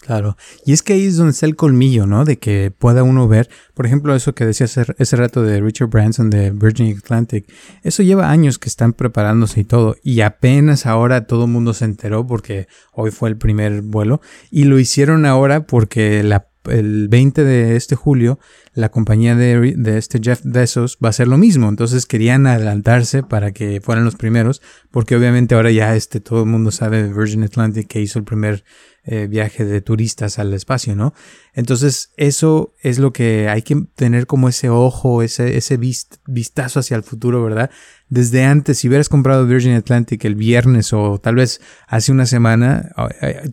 [0.00, 2.24] Claro, y es que ahí es donde está el colmillo, ¿no?
[2.24, 5.90] De que pueda uno ver, por ejemplo, eso que decía ese, ese rato de Richard
[5.90, 7.46] Branson de Virgin Atlantic,
[7.82, 11.84] eso lleva años que están preparándose y todo, y apenas ahora todo el mundo se
[11.84, 17.42] enteró porque hoy fue el primer vuelo, y lo hicieron ahora porque la el 20
[17.44, 18.38] de este julio,
[18.74, 21.68] la compañía de, de, este Jeff Bezos va a hacer lo mismo.
[21.68, 24.60] Entonces querían adelantarse para que fueran los primeros,
[24.90, 28.64] porque obviamente ahora ya este, todo el mundo sabe Virgin Atlantic que hizo el primer
[29.04, 31.14] eh, viaje de turistas al espacio, ¿no?
[31.54, 35.78] Entonces, eso es lo que hay que tener como ese ojo, ese, ese
[36.26, 37.70] vistazo hacia el futuro, ¿verdad?
[38.08, 42.90] Desde antes, si hubieras comprado Virgin Atlantic el viernes o tal vez hace una semana,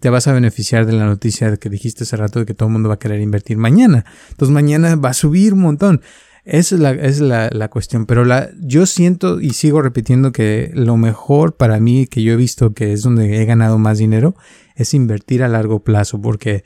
[0.01, 2.73] te vas a beneficiar de la noticia que dijiste hace rato de que todo el
[2.73, 4.03] mundo va a querer invertir mañana.
[4.29, 6.01] Entonces, mañana va a subir un montón.
[6.43, 10.71] Esa es la, es la, la cuestión, pero la, yo siento y sigo repitiendo que
[10.73, 14.35] lo mejor para mí que yo he visto que es donde he ganado más dinero
[14.77, 16.63] es invertir a largo plazo, porque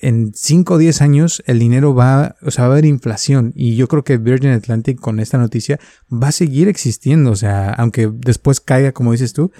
[0.00, 3.76] en 5 o 10 años el dinero va, o sea, va a haber inflación y
[3.76, 5.78] yo creo que Virgin Atlantic con esta noticia
[6.10, 9.52] va a seguir existiendo, o sea, aunque después caiga, como dices tú,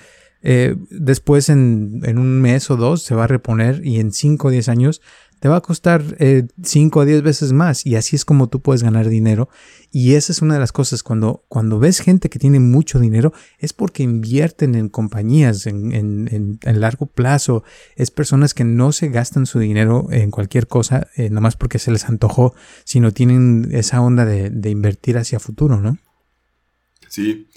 [0.42, 4.48] eh, después en, en, un mes o dos se va a reponer y en 5
[4.48, 5.02] o 10 años
[5.40, 8.61] te va a costar 5 eh, o 10 veces más y así es como tú
[8.61, 9.48] puedes ganar dinero.
[9.90, 13.33] Y esa es una de las cosas cuando, cuando ves gente que tiene mucho dinero
[13.59, 17.64] es porque invierten en compañías en, en, en, largo plazo.
[17.96, 21.90] Es personas que no se gastan su dinero en cualquier cosa eh, nomás porque se
[21.90, 25.98] les antojó sino tienen esa onda de, de invertir hacia futuro ¿no?
[27.09, 27.48] Sí.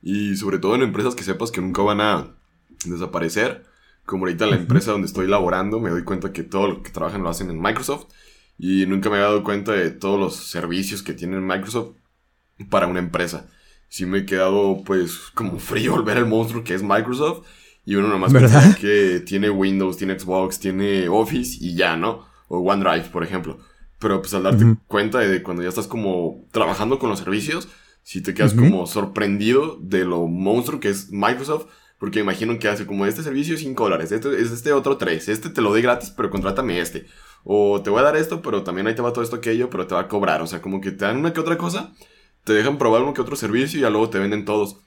[0.00, 2.36] Y sobre todo en empresas que sepas que nunca van a
[2.84, 3.64] desaparecer
[4.04, 7.22] como ahorita la empresa donde estoy laborando, me doy cuenta que todo lo que trabajan
[7.22, 8.06] lo hacen en Microsoft
[8.58, 11.96] y nunca me había dado cuenta de todos los servicios que tiene Microsoft
[12.70, 13.48] para una empresa.
[13.88, 17.46] Sí me he quedado pues como frío al ver el monstruo que es Microsoft
[17.84, 22.26] y uno nomás piensa que tiene Windows, tiene Xbox, tiene Office y ya, ¿no?
[22.48, 23.58] O OneDrive, por ejemplo.
[23.98, 27.68] Pero pues al darte cuenta de cuando ya estás como trabajando con los servicios,
[28.02, 31.66] si te quedas como sorprendido de lo monstruo que es Microsoft
[32.04, 35.48] porque imagino que hace como este servicio 5 dólares, este, es este otro 3, este
[35.48, 37.06] te lo doy gratis, pero contrátame este.
[37.44, 39.86] O te voy a dar esto, pero también ahí te va todo esto aquello, pero
[39.86, 40.42] te va a cobrar.
[40.42, 41.94] O sea, como que te dan una que otra cosa,
[42.44, 44.82] te dejan probar uno que otro servicio y ya luego te venden todos.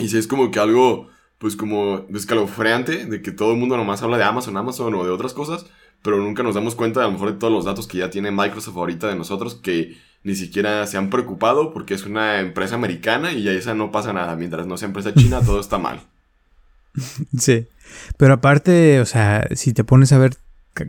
[0.00, 1.06] Y si es como que algo,
[1.38, 5.10] pues como escalofriante, de que todo el mundo nomás habla de Amazon, Amazon o de
[5.10, 5.66] otras cosas,
[6.02, 8.32] pero nunca nos damos cuenta a lo mejor de todos los datos que ya tiene
[8.32, 13.30] Microsoft ahorita de nosotros, que ni siquiera se han preocupado porque es una empresa americana
[13.30, 14.34] y ya esa no pasa nada.
[14.34, 16.00] Mientras no sea empresa china, todo está mal.
[17.38, 17.66] Sí,
[18.16, 20.36] pero aparte, o sea, si te pones a ver,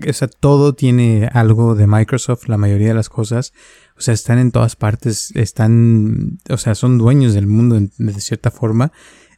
[0.08, 3.54] o sea, todo tiene algo de Microsoft, la mayoría de las cosas,
[3.98, 8.52] o sea, están en todas partes, están, o sea, son dueños del mundo de cierta
[8.52, 8.92] forma.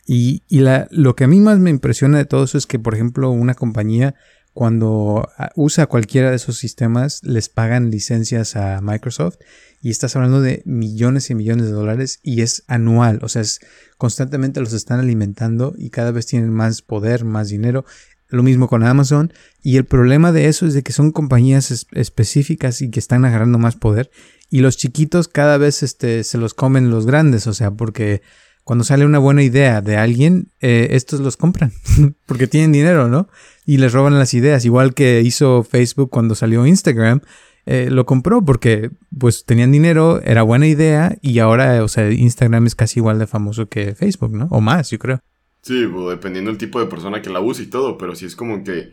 [0.06, 2.78] Y, y la, lo que a mí más me impresiona de todo eso es que,
[2.78, 4.15] por ejemplo, una compañía
[4.54, 9.38] cuando ah, usa cualquiera de esos sistemas, les pagan licencias a Microsoft
[9.82, 13.60] y estás hablando de millones y millones de dólares y es anual, o sea, es,
[13.98, 17.86] constantemente los están alimentando y cada vez tienen más poder, más dinero.
[18.30, 22.82] Lo mismo con Amazon y el problema de eso es de que son compañías específicas
[22.82, 24.10] y que están agarrando más poder
[24.50, 28.22] y los chiquitos cada vez este, se los comen los grandes, o sea, porque
[28.63, 31.74] cuando sale una buena idea de alguien, eh, estos los compran
[32.26, 33.28] porque tienen dinero, ¿no?
[33.65, 37.21] Y les roban las ideas, igual que hizo Facebook cuando salió Instagram.
[37.65, 42.65] Eh, lo compró porque pues tenían dinero, era buena idea y ahora, o sea, Instagram
[42.65, 44.47] es casi igual de famoso que Facebook, ¿no?
[44.52, 45.21] O más, yo creo.
[45.62, 48.36] Sí, pues, dependiendo del tipo de persona que la use y todo, pero sí es
[48.36, 48.91] como que,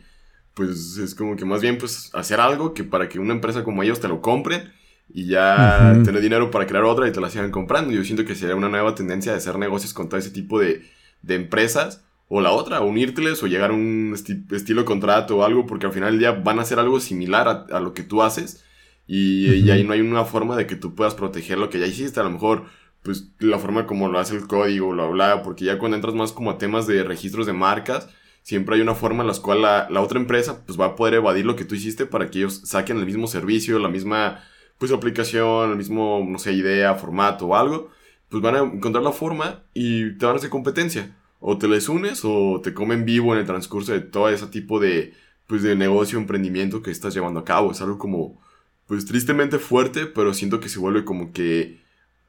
[0.54, 3.82] pues es como que más bien pues hacer algo que para que una empresa como
[3.82, 4.70] ellos te lo compren
[5.08, 7.92] y ya tener dinero para crear otra y te la sigan comprando.
[7.92, 10.82] Yo siento que sería una nueva tendencia de hacer negocios con todo ese tipo de,
[11.22, 12.04] de empresas.
[12.32, 15.92] O la otra, unírteles o llegar a un estilo de contrato o algo, porque al
[15.92, 18.64] final del día van a hacer algo similar a, lo que tú haces.
[19.08, 22.20] Y, ahí no hay una forma de que tú puedas proteger lo que ya hiciste.
[22.20, 22.66] A lo mejor,
[23.02, 26.30] pues la forma como lo hace el código, lo habla, porque ya cuando entras más
[26.30, 28.08] como a temas de registros de marcas,
[28.42, 31.14] siempre hay una forma en la cual la, la otra empresa pues va a poder
[31.14, 34.44] evadir lo que tú hiciste para que ellos saquen el mismo servicio, la misma
[34.78, 37.90] pues aplicación, el mismo, no sé, idea, formato o algo,
[38.28, 41.16] pues van a encontrar la forma y te van a hacer competencia.
[41.40, 44.78] O te les unes o te comen vivo en el transcurso de todo ese tipo
[44.78, 45.14] de,
[45.46, 47.72] pues, de negocio, emprendimiento que estás llevando a cabo.
[47.72, 48.40] Es algo como,
[48.86, 51.80] pues, tristemente fuerte, pero siento que se vuelve como que,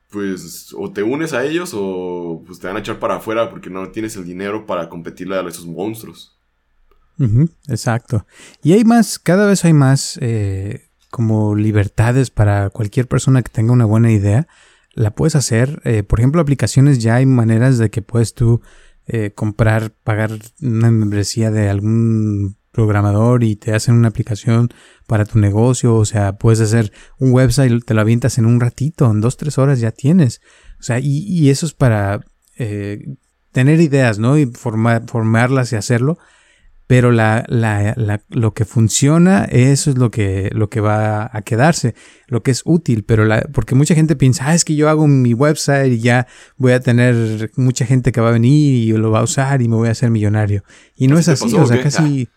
[0.10, 3.70] pues, o te unes a ellos o pues te van a echar para afuera porque
[3.70, 6.38] no tienes el dinero para competirle a esos monstruos.
[7.68, 8.26] exacto.
[8.64, 13.74] Y hay más, cada vez hay más eh, como libertades para cualquier persona que tenga
[13.74, 14.48] una buena idea,
[14.94, 15.82] la puedes hacer.
[15.86, 18.62] Eh, por ejemplo, aplicaciones ya hay maneras de que puedes tú
[19.14, 24.70] eh, comprar, pagar una membresía de algún programador y te hacen una aplicación
[25.06, 25.96] para tu negocio.
[25.96, 29.58] O sea, puedes hacer un website, te lo avientas en un ratito, en dos, tres
[29.58, 30.40] horas ya tienes.
[30.80, 32.22] O sea, y, eso es para
[32.58, 33.18] eh,
[33.52, 34.38] tener ideas, ¿no?
[34.38, 36.18] Y formarlas y hacerlo
[36.92, 41.42] pero la, la, la, lo que funciona, eso es lo que, lo que va a
[41.42, 41.96] quedarse,
[42.28, 45.08] lo que es útil, pero la, porque mucha gente piensa, ah, es que yo hago
[45.08, 46.28] mi website y ya
[46.58, 49.70] voy a tener mucha gente que va a venir y lo va a usar y
[49.70, 50.66] me voy a hacer millonario.
[50.94, 52.28] Y no es así, o sea, casi...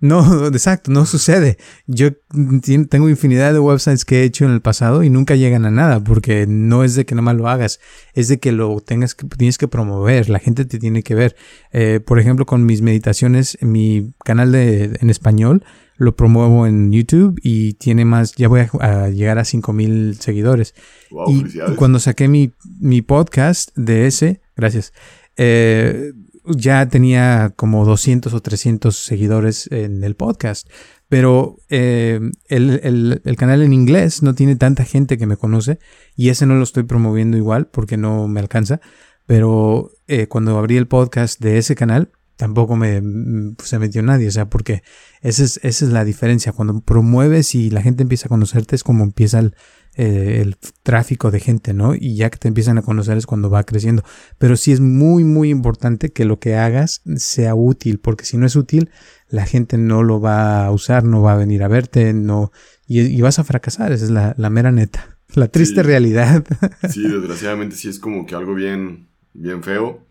[0.00, 1.56] No, exacto, no sucede.
[1.86, 2.10] Yo
[2.88, 6.02] tengo infinidad de websites que he hecho en el pasado y nunca llegan a nada
[6.02, 7.80] porque no es de que nada más lo hagas,
[8.12, 11.36] es de que lo tengas que, tienes que promover, la gente te tiene que ver.
[11.72, 15.64] Eh, por ejemplo, con mis meditaciones, mi canal de, en español,
[15.96, 20.74] lo promuevo en YouTube y tiene más, ya voy a, llegar a 5000 seguidores.
[21.28, 21.44] y
[21.76, 24.92] cuando saqué mi, mi, podcast de ese, gracias,
[25.36, 26.12] eh,
[26.46, 30.68] ya tenía como 200 o 300 seguidores en el podcast.
[31.08, 35.78] Pero eh, el, el, canal en inglés no tiene tanta gente que me conoce
[36.16, 38.80] y ese no lo estoy promoviendo igual porque no me alcanza.
[39.26, 43.00] Pero eh, cuando abrí el podcast de ese canal, tampoco me
[43.62, 44.82] se metió nadie, o sea, porque
[45.20, 46.52] esa es, esa es la diferencia.
[46.52, 49.54] Cuando promueves y la gente empieza a conocerte es como empieza el,
[49.96, 51.94] eh, el tráfico de gente, ¿no?
[51.94, 54.02] Y ya que te empiezan a conocer es cuando va creciendo.
[54.38, 58.44] Pero sí es muy, muy importante que lo que hagas sea útil, porque si no
[58.46, 58.90] es útil,
[59.28, 62.50] la gente no lo va a usar, no va a venir a verte, no,
[62.86, 65.10] y, vas a fracasar, esa es la, la mera neta.
[65.34, 66.44] La triste realidad.
[66.88, 70.06] Sí, desgraciadamente sí es como que algo bien, bien feo.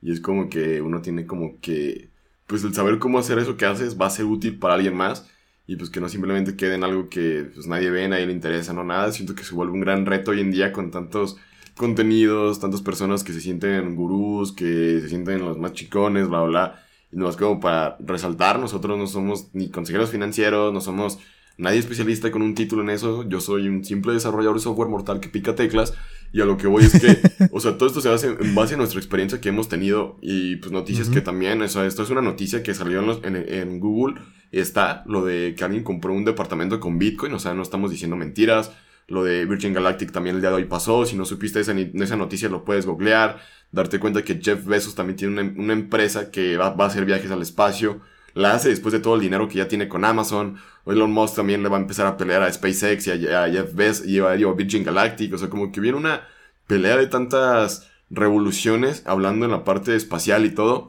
[0.00, 2.10] Y es como que uno tiene como que,
[2.46, 5.28] pues el saber cómo hacer eso que haces va a ser útil para alguien más
[5.66, 8.72] y pues que no simplemente quede en algo que pues nadie ve, nadie le interesa,
[8.72, 9.12] no nada.
[9.12, 11.36] Siento que se vuelve un gran reto hoy en día con tantos
[11.76, 16.48] contenidos, tantas personas que se sienten gurús, que se sienten los más chicones, bla, bla,
[16.48, 16.84] bla.
[17.10, 21.18] Y no es como para resaltar, nosotros no somos ni consejeros financieros, no somos
[21.56, 23.26] nadie especialista con un título en eso.
[23.28, 25.94] Yo soy un simple desarrollador de software mortal que pica teclas.
[26.32, 28.74] Y a lo que voy es que, o sea, todo esto se hace en base
[28.74, 32.10] a nuestra experiencia que hemos tenido y pues noticias que también, o sea, esto es
[32.10, 34.20] una noticia que salió en, en Google
[34.60, 38.16] está lo de que alguien compró un departamento con Bitcoin, o sea, no estamos diciendo
[38.16, 38.72] mentiras.
[39.06, 41.04] Lo de Virgin Galactic también el día de hoy pasó.
[41.04, 43.38] Si no supiste esa, esa noticia, lo puedes googlear.
[43.70, 47.42] Darte cuenta que Jeff Bezos también tiene una, empresa que va, a hacer viajes al
[47.42, 48.00] espacio.
[48.34, 50.56] La hace después de todo el dinero que ya tiene con Amazon.
[50.86, 54.06] Elon Musk también le va a empezar a pelear a SpaceX y a, Jeff Bezos
[54.06, 55.34] y a, a Virgin Galactic.
[55.34, 56.26] O sea, como que viene una
[56.66, 60.88] pelea de tantas revoluciones hablando en la parte espacial y todo.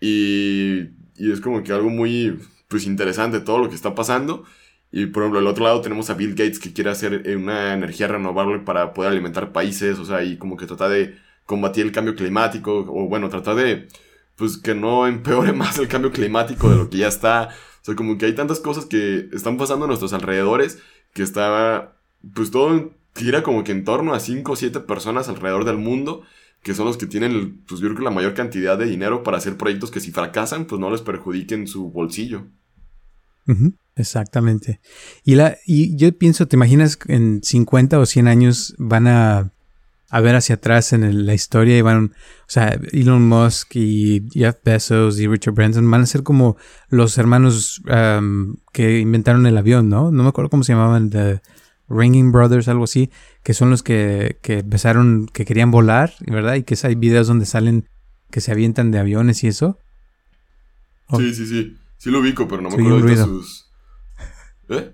[0.00, 2.40] Y, y es como que algo muy
[2.72, 4.44] pues interesante todo lo que está pasando.
[4.90, 7.74] Y por ejemplo, al otro lado tenemos a Bill Gates que quiere hacer eh, una
[7.74, 11.92] energía renovable para poder alimentar países, o sea, y como que trata de combatir el
[11.92, 13.88] cambio climático, o bueno, trata de,
[14.36, 17.50] pues que no empeore más el cambio climático de lo que ya está.
[17.82, 20.78] O sea, como que hay tantas cosas que están pasando a nuestros alrededores
[21.12, 21.94] que está,
[22.34, 26.22] pues todo gira como que en torno a 5 o 7 personas alrededor del mundo
[26.62, 29.90] que son los que tienen, pues yo la mayor cantidad de dinero para hacer proyectos
[29.90, 32.46] que si fracasan, pues no les perjudiquen su bolsillo.
[33.96, 34.80] Exactamente.
[35.24, 39.52] Y, la, y yo pienso, ¿te imaginas en 50 o 100 años van a,
[40.12, 44.56] a ver hacia atrás en la historia y van, o sea, Elon Musk y Jeff
[44.62, 46.56] Bezos y Richard Branson van a ser como
[46.88, 47.82] los hermanos
[48.72, 50.10] que inventaron el avión, ¿no?
[50.10, 51.40] No me acuerdo cómo se llamaban, The
[51.88, 53.10] Ringing Brothers, algo así,
[53.42, 56.56] que son los que, que empezaron, que querían volar, ¿verdad?
[56.56, 57.88] Y que hay videos donde salen
[58.30, 59.78] que se avientan de aviones y eso.
[61.16, 61.76] Sí, sí, sí.
[62.02, 63.70] Sí lo ubico, pero no me acuerdo de sus...
[64.70, 64.92] ¿Eh?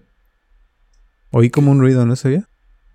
[1.30, 2.44] Oí como un ruido, ¿no se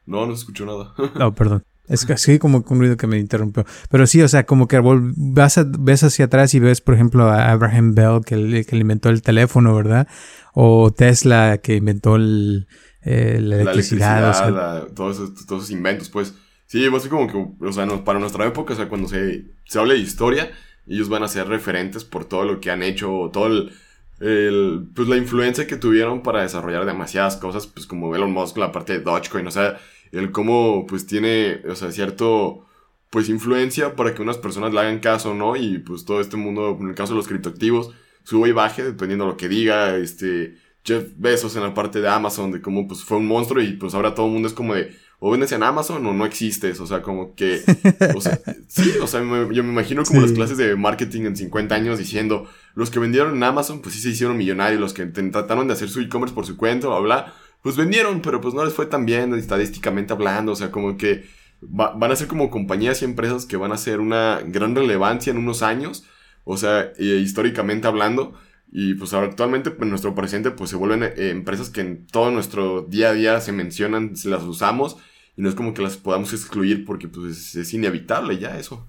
[0.06, 0.94] No, no escuchó nada.
[1.18, 1.64] no, perdón.
[1.88, 3.66] Es casi como un ruido que me interrumpió.
[3.90, 7.50] Pero sí, o sea, como que vas ves hacia atrás y ves, por ejemplo, a
[7.50, 10.08] Abraham Bell, que, que inventó el teléfono, ¿verdad?
[10.54, 12.68] O Tesla, que inventó el,
[13.02, 14.90] eh, la electricidad.
[14.94, 16.36] todos, esos, todos, esos, inventos, pues.
[16.68, 19.46] Sí, va a ser como que, o sea, para nuestra época, o sea, cuando se,
[19.66, 20.52] se habla de historia,
[20.86, 23.72] ellos van a ser referentes por todo lo que han hecho, todo el,
[24.20, 28.72] el, pues la influencia que tuvieron para desarrollar demasiadas cosas, pues como Elon Musk, la
[28.72, 29.80] parte de Dogecoin, o sea,
[30.12, 32.66] el cómo pues tiene, o sea, cierto,
[33.10, 35.56] pues influencia para que unas personas le hagan caso, ¿no?
[35.56, 37.92] Y pues todo este mundo, en el caso de los criptoactivos,
[38.24, 42.10] sube y baje dependiendo de lo que diga, este, Jeff Bezos en la parte de
[42.10, 44.76] Amazon, de cómo pues fue un monstruo y pues ahora todo el mundo es como
[44.76, 44.96] de,
[45.26, 47.62] o vendes en Amazon o no existes, o sea, como que,
[48.14, 51.74] o sea, sí, o sea, yo me imagino como las clases de marketing en 50
[51.74, 55.68] años diciendo, los que vendieron en Amazon, pues sí se hicieron millonarios, los que trataron
[55.68, 58.74] de hacer su e-commerce por su cuenta, bla, bla, pues vendieron, pero pues no les
[58.74, 61.24] fue tan bien estadísticamente hablando, o sea, como que
[61.62, 65.38] van a ser como compañías y empresas que van a ser una gran relevancia en
[65.38, 66.04] unos años,
[66.44, 68.34] o sea, históricamente hablando,
[68.74, 72.82] y pues actualmente en nuestro presente pues se vuelven eh, empresas que en todo nuestro
[72.82, 74.98] día a día se mencionan, se las usamos
[75.36, 78.86] y no es como que las podamos excluir porque pues es, inevitable ya eso.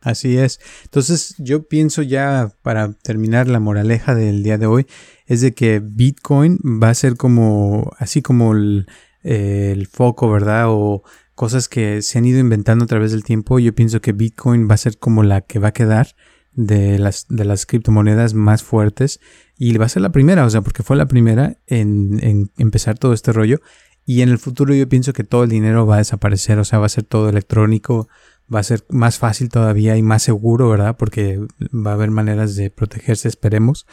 [0.00, 0.60] Así es.
[0.84, 4.86] Entonces yo pienso ya para terminar la moraleja del día de hoy
[5.26, 8.86] es de que Bitcoin va a ser como así como el,
[9.22, 10.66] el foco, ¿verdad?
[10.68, 11.02] O
[11.34, 13.58] cosas que se han ido inventando a través del tiempo.
[13.58, 16.14] Yo pienso que Bitcoin va a ser como la que va a quedar
[16.52, 19.20] de las, de las criptomonedas más fuertes
[19.56, 23.12] y va a ser la primera, o sea, porque fue la primera en, empezar todo
[23.12, 23.60] este rollo
[24.06, 26.78] y en el futuro yo pienso que todo el dinero va a desaparecer, o sea,
[26.78, 28.08] va a ser todo electrónico,
[28.52, 30.96] va a ser más fácil todavía y más seguro, ¿verdad?
[30.96, 31.40] Porque
[31.72, 33.86] va a haber maneras de protegerse, esperemos.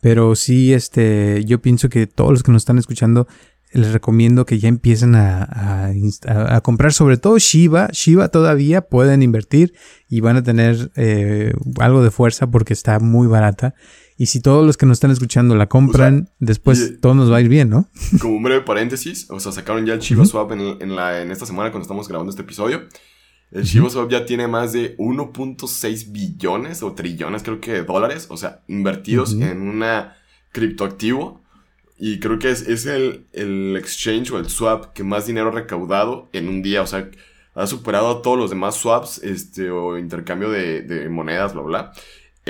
[0.00, 3.26] Pero sí, este, yo pienso que todos los que nos están escuchando,
[3.72, 5.90] les recomiendo que ya empiecen a,
[6.26, 7.88] a, comprar, sobre todo Shiba.
[7.92, 9.74] Shiba todavía pueden invertir
[10.08, 13.74] y van a tener eh, algo de fuerza porque está muy barata.
[14.20, 17.40] Y si todos los que nos están escuchando la compran, después todo nos va a
[17.40, 17.88] ir bien, ¿no?
[18.20, 21.30] Como un breve paréntesis, o sea, sacaron ya el Shiba Swap en, en, la, en
[21.30, 22.88] esta semana cuando estamos grabando este episodio.
[23.52, 28.26] El Shiba Swap ya tiene más de 1.6 billones o trillones, creo que, de dólares,
[28.28, 30.16] o sea, invertidos en una
[30.50, 31.40] criptoactivo.
[31.96, 36.28] Y creo que es, el, el, exchange o el swap que más dinero ha recaudado
[36.32, 36.82] en un día.
[36.82, 37.08] O sea,
[37.54, 41.92] ha superado a todos los demás swaps este, o intercambio de, de monedas, bla, bla.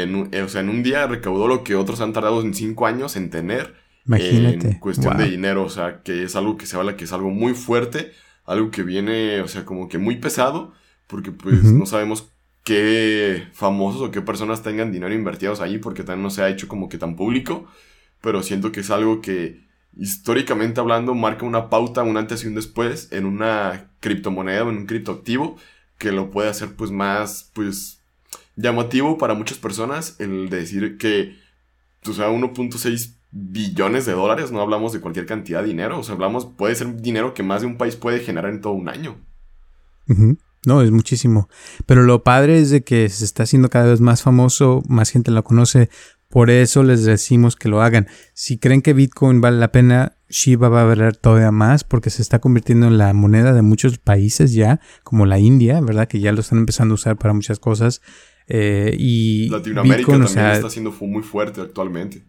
[0.02, 2.86] En eh, o sea, en un día recaudó lo que otros han tardado en cinco
[2.86, 3.74] años en tener.
[4.06, 4.70] Imagínate.
[4.70, 5.64] En cuestión de dinero.
[5.64, 8.12] O sea, que es algo que se habla que es algo muy fuerte.
[8.44, 10.72] Algo que viene, o sea, como que muy pesado
[11.08, 12.30] porque pues no sabemos
[12.62, 16.68] qué famosos o qué personas tengan dinero invertidos ahí, porque también no se ha hecho
[16.68, 17.66] como que tan público,
[18.20, 22.54] pero siento que es algo que históricamente hablando marca una pauta, un antes y un
[22.54, 25.56] después en una criptomoneda o en un criptoactivo
[25.96, 27.97] que lo puede hacer pues más pues
[28.58, 31.36] llamativo para muchas personas el decir que
[32.06, 36.14] o sea 1.6 billones de dólares, no hablamos de cualquier cantidad de dinero, o sea,
[36.14, 39.16] hablamos, puede ser dinero que más de un país puede generar en todo un año.
[40.66, 41.48] No, es muchísimo.
[41.86, 45.30] Pero lo padre es de que se está haciendo cada vez más famoso, más gente
[45.30, 45.90] lo conoce.
[46.28, 48.06] Por eso les decimos que lo hagan.
[48.32, 52.22] Si creen que Bitcoin vale la pena, Shiba va a valer todavía más porque se
[52.22, 56.08] está convirtiendo en la moneda de muchos países ya, como la India, ¿verdad?
[56.08, 58.00] Que ya lo están empezando a usar para muchas cosas.
[58.48, 62.22] Eh, y Latinoamérica también está siendo muy fuerte actualmente.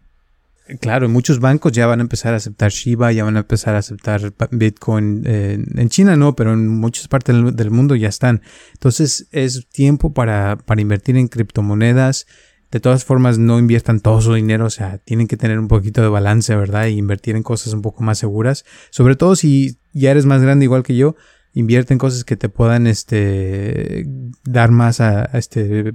[0.78, 3.78] Claro, muchos bancos ya van a empezar a aceptar Shiba, ya van a empezar a
[3.78, 5.22] aceptar Bitcoin.
[5.26, 8.42] Eh, en China no, pero en muchas partes del, mundo ya están.
[8.74, 12.26] Entonces es tiempo para, para invertir en criptomonedas.
[12.70, 16.02] De todas formas, no inviertan todo su dinero, o sea, tienen que tener un poquito
[16.02, 16.86] de balance, ¿verdad?
[16.86, 18.64] Y invertir en cosas un poco más seguras.
[18.90, 21.16] Sobre todo si ya eres más grande igual que yo,
[21.52, 24.06] invierte en cosas que te puedan este
[24.44, 25.94] dar más a, este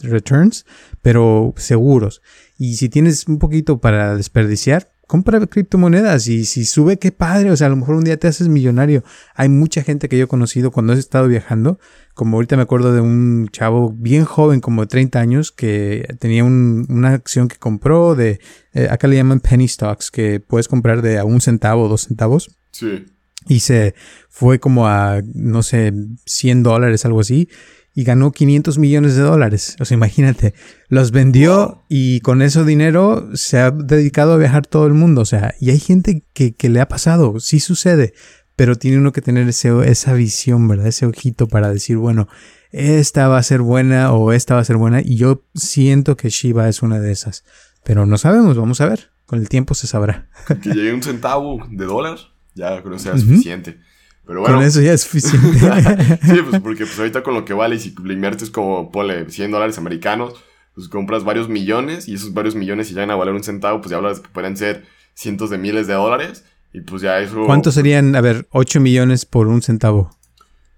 [0.00, 0.66] returns
[1.00, 2.22] pero seguros.
[2.58, 7.50] Y si tienes un poquito para desperdiciar compra criptomonedas y si sube qué padre.
[7.50, 9.04] O sea a lo mejor un día te haces millonario.
[9.34, 11.78] Hay mucha gente que yo he conocido cuando he estado viajando
[12.14, 16.44] como ahorita me acuerdo de un chavo bien joven como de 30 años que tenía
[16.44, 18.38] una acción que compró de
[18.74, 22.56] eh, acá le llaman penny stocks que puedes comprar de a un centavo dos centavos.
[22.70, 23.06] Sí
[23.48, 23.94] y se
[24.28, 25.92] fue como a, no sé,
[26.26, 27.48] 100 dólares, algo así,
[27.94, 29.76] y ganó 500 millones de dólares.
[29.80, 30.54] O sea, imagínate,
[30.88, 35.20] los vendió y con ese dinero se ha dedicado a viajar todo el mundo.
[35.20, 38.14] O sea, y hay gente que, que le ha pasado, sí sucede,
[38.56, 40.86] pero tiene uno que tener ese, esa visión, ¿verdad?
[40.86, 42.28] Ese ojito para decir, bueno,
[42.70, 45.00] esta va a ser buena o esta va a ser buena.
[45.02, 47.44] Y yo siento que Shiba es una de esas.
[47.84, 49.10] Pero no sabemos, vamos a ver.
[49.26, 50.28] Con el tiempo se sabrá.
[50.62, 52.18] Que llegue un centavo de dólar
[52.54, 53.78] ya con eso ya es suficiente.
[54.26, 55.58] Pero bueno, con eso ya es suficiente.
[56.22, 59.50] sí, pues porque pues ahorita con lo que vale, si le inviertes como, ponle 100
[59.50, 60.34] dólares americanos,
[60.74, 63.90] pues compras varios millones y esos varios millones si llegan a valer un centavo, pues
[63.90, 64.84] ya hablas que pueden ser
[65.14, 67.44] cientos de miles de dólares y pues ya eso...
[67.44, 70.16] ¿Cuántos serían, a ver, 8 millones por un centavo?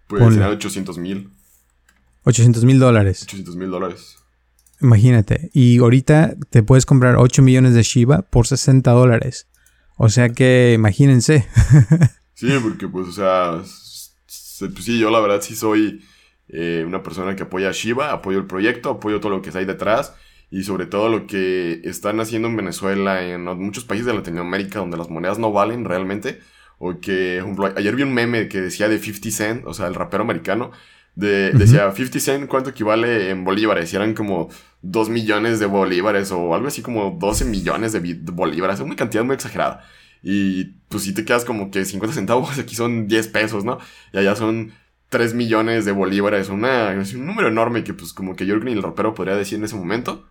[0.09, 1.31] Pues serían 800 mil.
[2.25, 3.23] 800 mil dólares.
[3.25, 4.17] 800 mil dólares.
[4.81, 5.51] Imagínate.
[5.53, 9.47] Y ahorita te puedes comprar 8 millones de Shiba por 60 dólares.
[9.97, 11.47] O sea que imagínense.
[12.35, 16.03] sí, porque pues, o sea, pues sí, yo la verdad sí soy
[16.49, 19.61] eh, una persona que apoya a Shiba, apoyo el proyecto, apoyo todo lo que está
[19.61, 20.15] ahí detrás
[20.51, 24.97] y sobre todo lo que están haciendo en Venezuela, en muchos países de Latinoamérica donde
[24.97, 26.41] las monedas no valen realmente.
[26.79, 27.43] O que,
[27.77, 30.73] ayer vi un meme que decía de 50 Cent, o sea, el rapero americano,
[31.15, 34.49] de, decía 50 Cent cuánto equivale en bolívares, y eran como
[34.83, 39.35] 2 millones de bolívares o algo así como 12 millones de bolívares, una cantidad muy
[39.35, 39.85] exagerada.
[40.23, 43.79] Y pues si te quedas como que 50 centavos, aquí son 10 pesos, ¿no?
[44.13, 44.73] Y allá son
[45.11, 48.73] 3 millones de bolívares, una, es un número enorme que pues como que Jürgen y
[48.73, 50.27] el rapero podría decir en ese momento.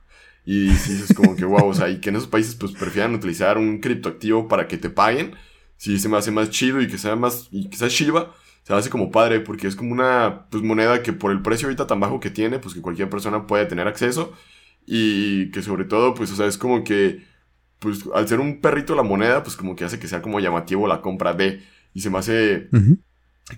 [0.45, 3.15] Y si es como que wow, o sea, y que en esos países pues prefieran
[3.15, 5.35] utilizar un criptoactivo para que te paguen,
[5.77, 8.73] si se me hace más chido y que sea más, y que sea Shiba, se
[8.73, 11.99] hace como padre porque es como una pues, moneda que por el precio ahorita tan
[11.99, 14.33] bajo que tiene, pues que cualquier persona puede tener acceso.
[14.85, 17.25] Y que sobre todo, pues, o sea, es como que,
[17.79, 20.87] pues, al ser un perrito la moneda, pues como que hace que sea como llamativo
[20.87, 21.61] la compra de
[21.93, 22.69] y se me hace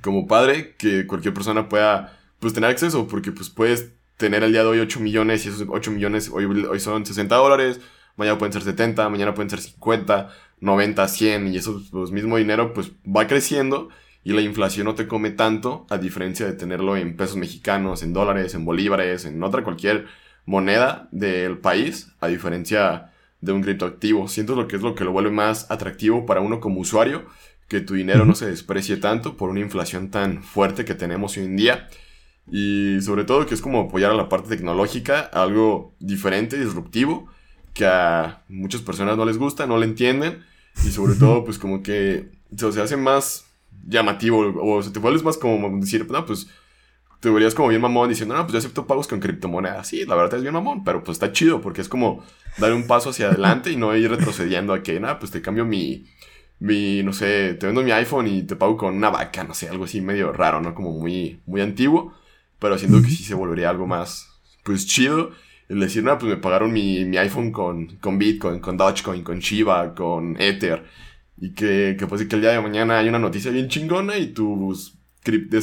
[0.01, 4.61] como padre que cualquier persona pueda, pues, tener acceso porque, pues, puedes tener el día
[4.61, 7.81] de hoy 8 millones y esos 8 millones hoy, hoy son 60 dólares,
[8.17, 10.29] mañana pueden ser 70, mañana pueden ser 50,
[10.59, 13.89] 90, 100 y eso, pues, mismo dinero, pues, va creciendo
[14.25, 18.11] y la inflación no te come tanto, a diferencia de tenerlo en pesos mexicanos, en
[18.11, 20.07] dólares, en bolívares, en otra cualquier
[20.47, 23.11] moneda del país, a diferencia
[23.41, 24.27] de un criptoactivo.
[24.27, 27.27] Siento lo que es lo que lo vuelve más atractivo para uno como usuario,
[27.67, 31.45] que tu dinero no se desprecie tanto por una inflación tan fuerte que tenemos hoy
[31.45, 31.87] en día.
[32.51, 37.27] Y sobre todo que es como apoyar a la parte tecnológica, algo diferente, disruptivo,
[37.75, 40.43] que a muchas personas no les gusta, no le entienden.
[40.83, 43.45] Y sobre todo, pues como que se hace más
[43.85, 46.47] llamativo o se te vuelves más como decir, no, pues
[47.19, 49.87] te verías como bien mamón diciendo, no, pues yo acepto pagos con criptomonedas.
[49.87, 52.23] Sí, la verdad es bien mamón, pero pues está chido porque es como
[52.57, 55.65] dar un paso hacia adelante y no ir retrocediendo a que, nada, pues te cambio
[55.65, 56.05] mi,
[56.59, 59.69] mi, no sé, te vendo mi iPhone y te pago con una vaca, no sé,
[59.69, 60.75] algo así medio raro, ¿no?
[60.75, 62.13] Como muy, muy antiguo,
[62.59, 64.29] pero siento que sí se volvería algo más,
[64.63, 65.31] pues chido.
[65.67, 69.39] El decir, no, pues me pagaron mi, mi iPhone con, con Bitcoin, con Dogecoin, con
[69.39, 70.85] Shiba, con Ether.
[71.37, 74.27] Y que, que pues que el día de mañana hay una noticia bien chingona y
[74.27, 74.97] tus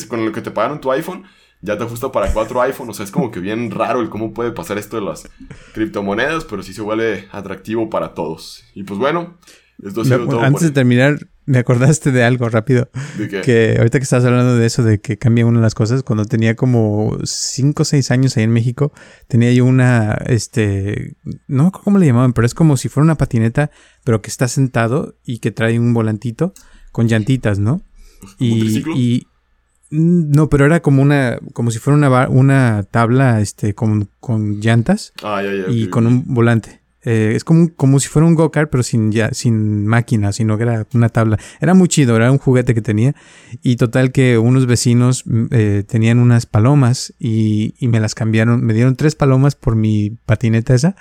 [0.08, 1.24] con lo que te pagaron tu iPhone
[1.62, 2.90] ya te ajusta para cuatro iPhones.
[2.90, 5.30] O sea, es como que bien raro el cómo puede pasar esto de las
[5.72, 8.64] criptomonedas, pero sí se vuelve atractivo para todos.
[8.74, 9.38] Y pues bueno,
[9.82, 10.42] esto ha sido todo.
[10.42, 12.88] Antes de terminar, me acordaste de algo rápido.
[13.18, 13.40] ¿De qué?
[13.40, 16.24] Que ahorita que estabas hablando de eso, de que cambia una de las cosas, cuando
[16.24, 18.92] tenía como cinco o seis años ahí en México,
[19.28, 21.16] tenía yo una, este,
[21.48, 23.70] no me acuerdo cómo le llamaban, pero es como si fuera una patineta,
[24.04, 26.54] pero que está sentado y que trae un volantito
[26.92, 27.82] con llantitas, ¿no?
[28.38, 29.26] Y, y,
[29.92, 34.60] Mm, no, pero era como una, como si fuera una, una tabla, este, con, con
[34.60, 36.81] llantas ah, ya, ya, y con un volante.
[37.04, 40.64] Eh, es como, como si fuera un go-kart, pero sin, ya, sin máquina, sino que
[40.64, 41.38] era una tabla.
[41.60, 43.14] Era muy chido, era un juguete que tenía.
[43.62, 48.64] Y total que unos vecinos mm, eh, tenían unas palomas y, y, me las cambiaron.
[48.64, 50.94] Me dieron tres palomas por mi patineta esa.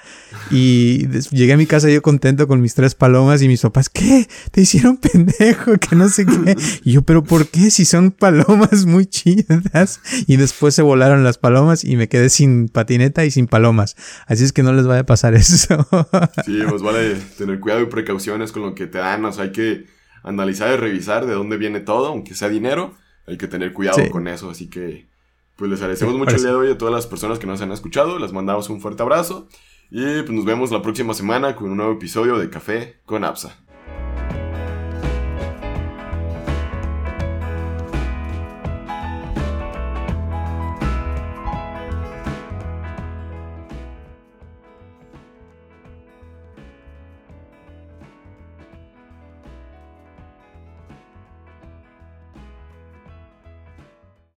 [0.49, 4.27] Y llegué a mi casa yo contento con mis tres palomas y mis papás, ¿qué?
[4.51, 6.55] Te hicieron pendejo, que no sé qué.
[6.83, 7.71] Y yo, pero ¿por qué?
[7.71, 9.99] Si son palomas muy chidas.
[10.27, 13.95] Y después se volaron las palomas y me quedé sin patineta y sin palomas.
[14.27, 15.87] Así es que no les vaya a pasar eso.
[16.45, 19.23] Sí, pues vale tener cuidado y precauciones con lo que te dan.
[19.25, 19.85] O sea, hay que
[20.23, 22.95] analizar y revisar de dónde viene todo, aunque sea dinero.
[23.27, 24.49] Hay que tener cuidado con eso.
[24.49, 25.07] Así que,
[25.55, 27.71] pues les agradecemos mucho el día de hoy a todas las personas que nos han
[27.71, 28.19] escuchado.
[28.19, 29.47] Les mandamos un fuerte abrazo.
[29.89, 33.57] Y pues nos vemos la próxima semana con un nuevo episodio de Café con APSA.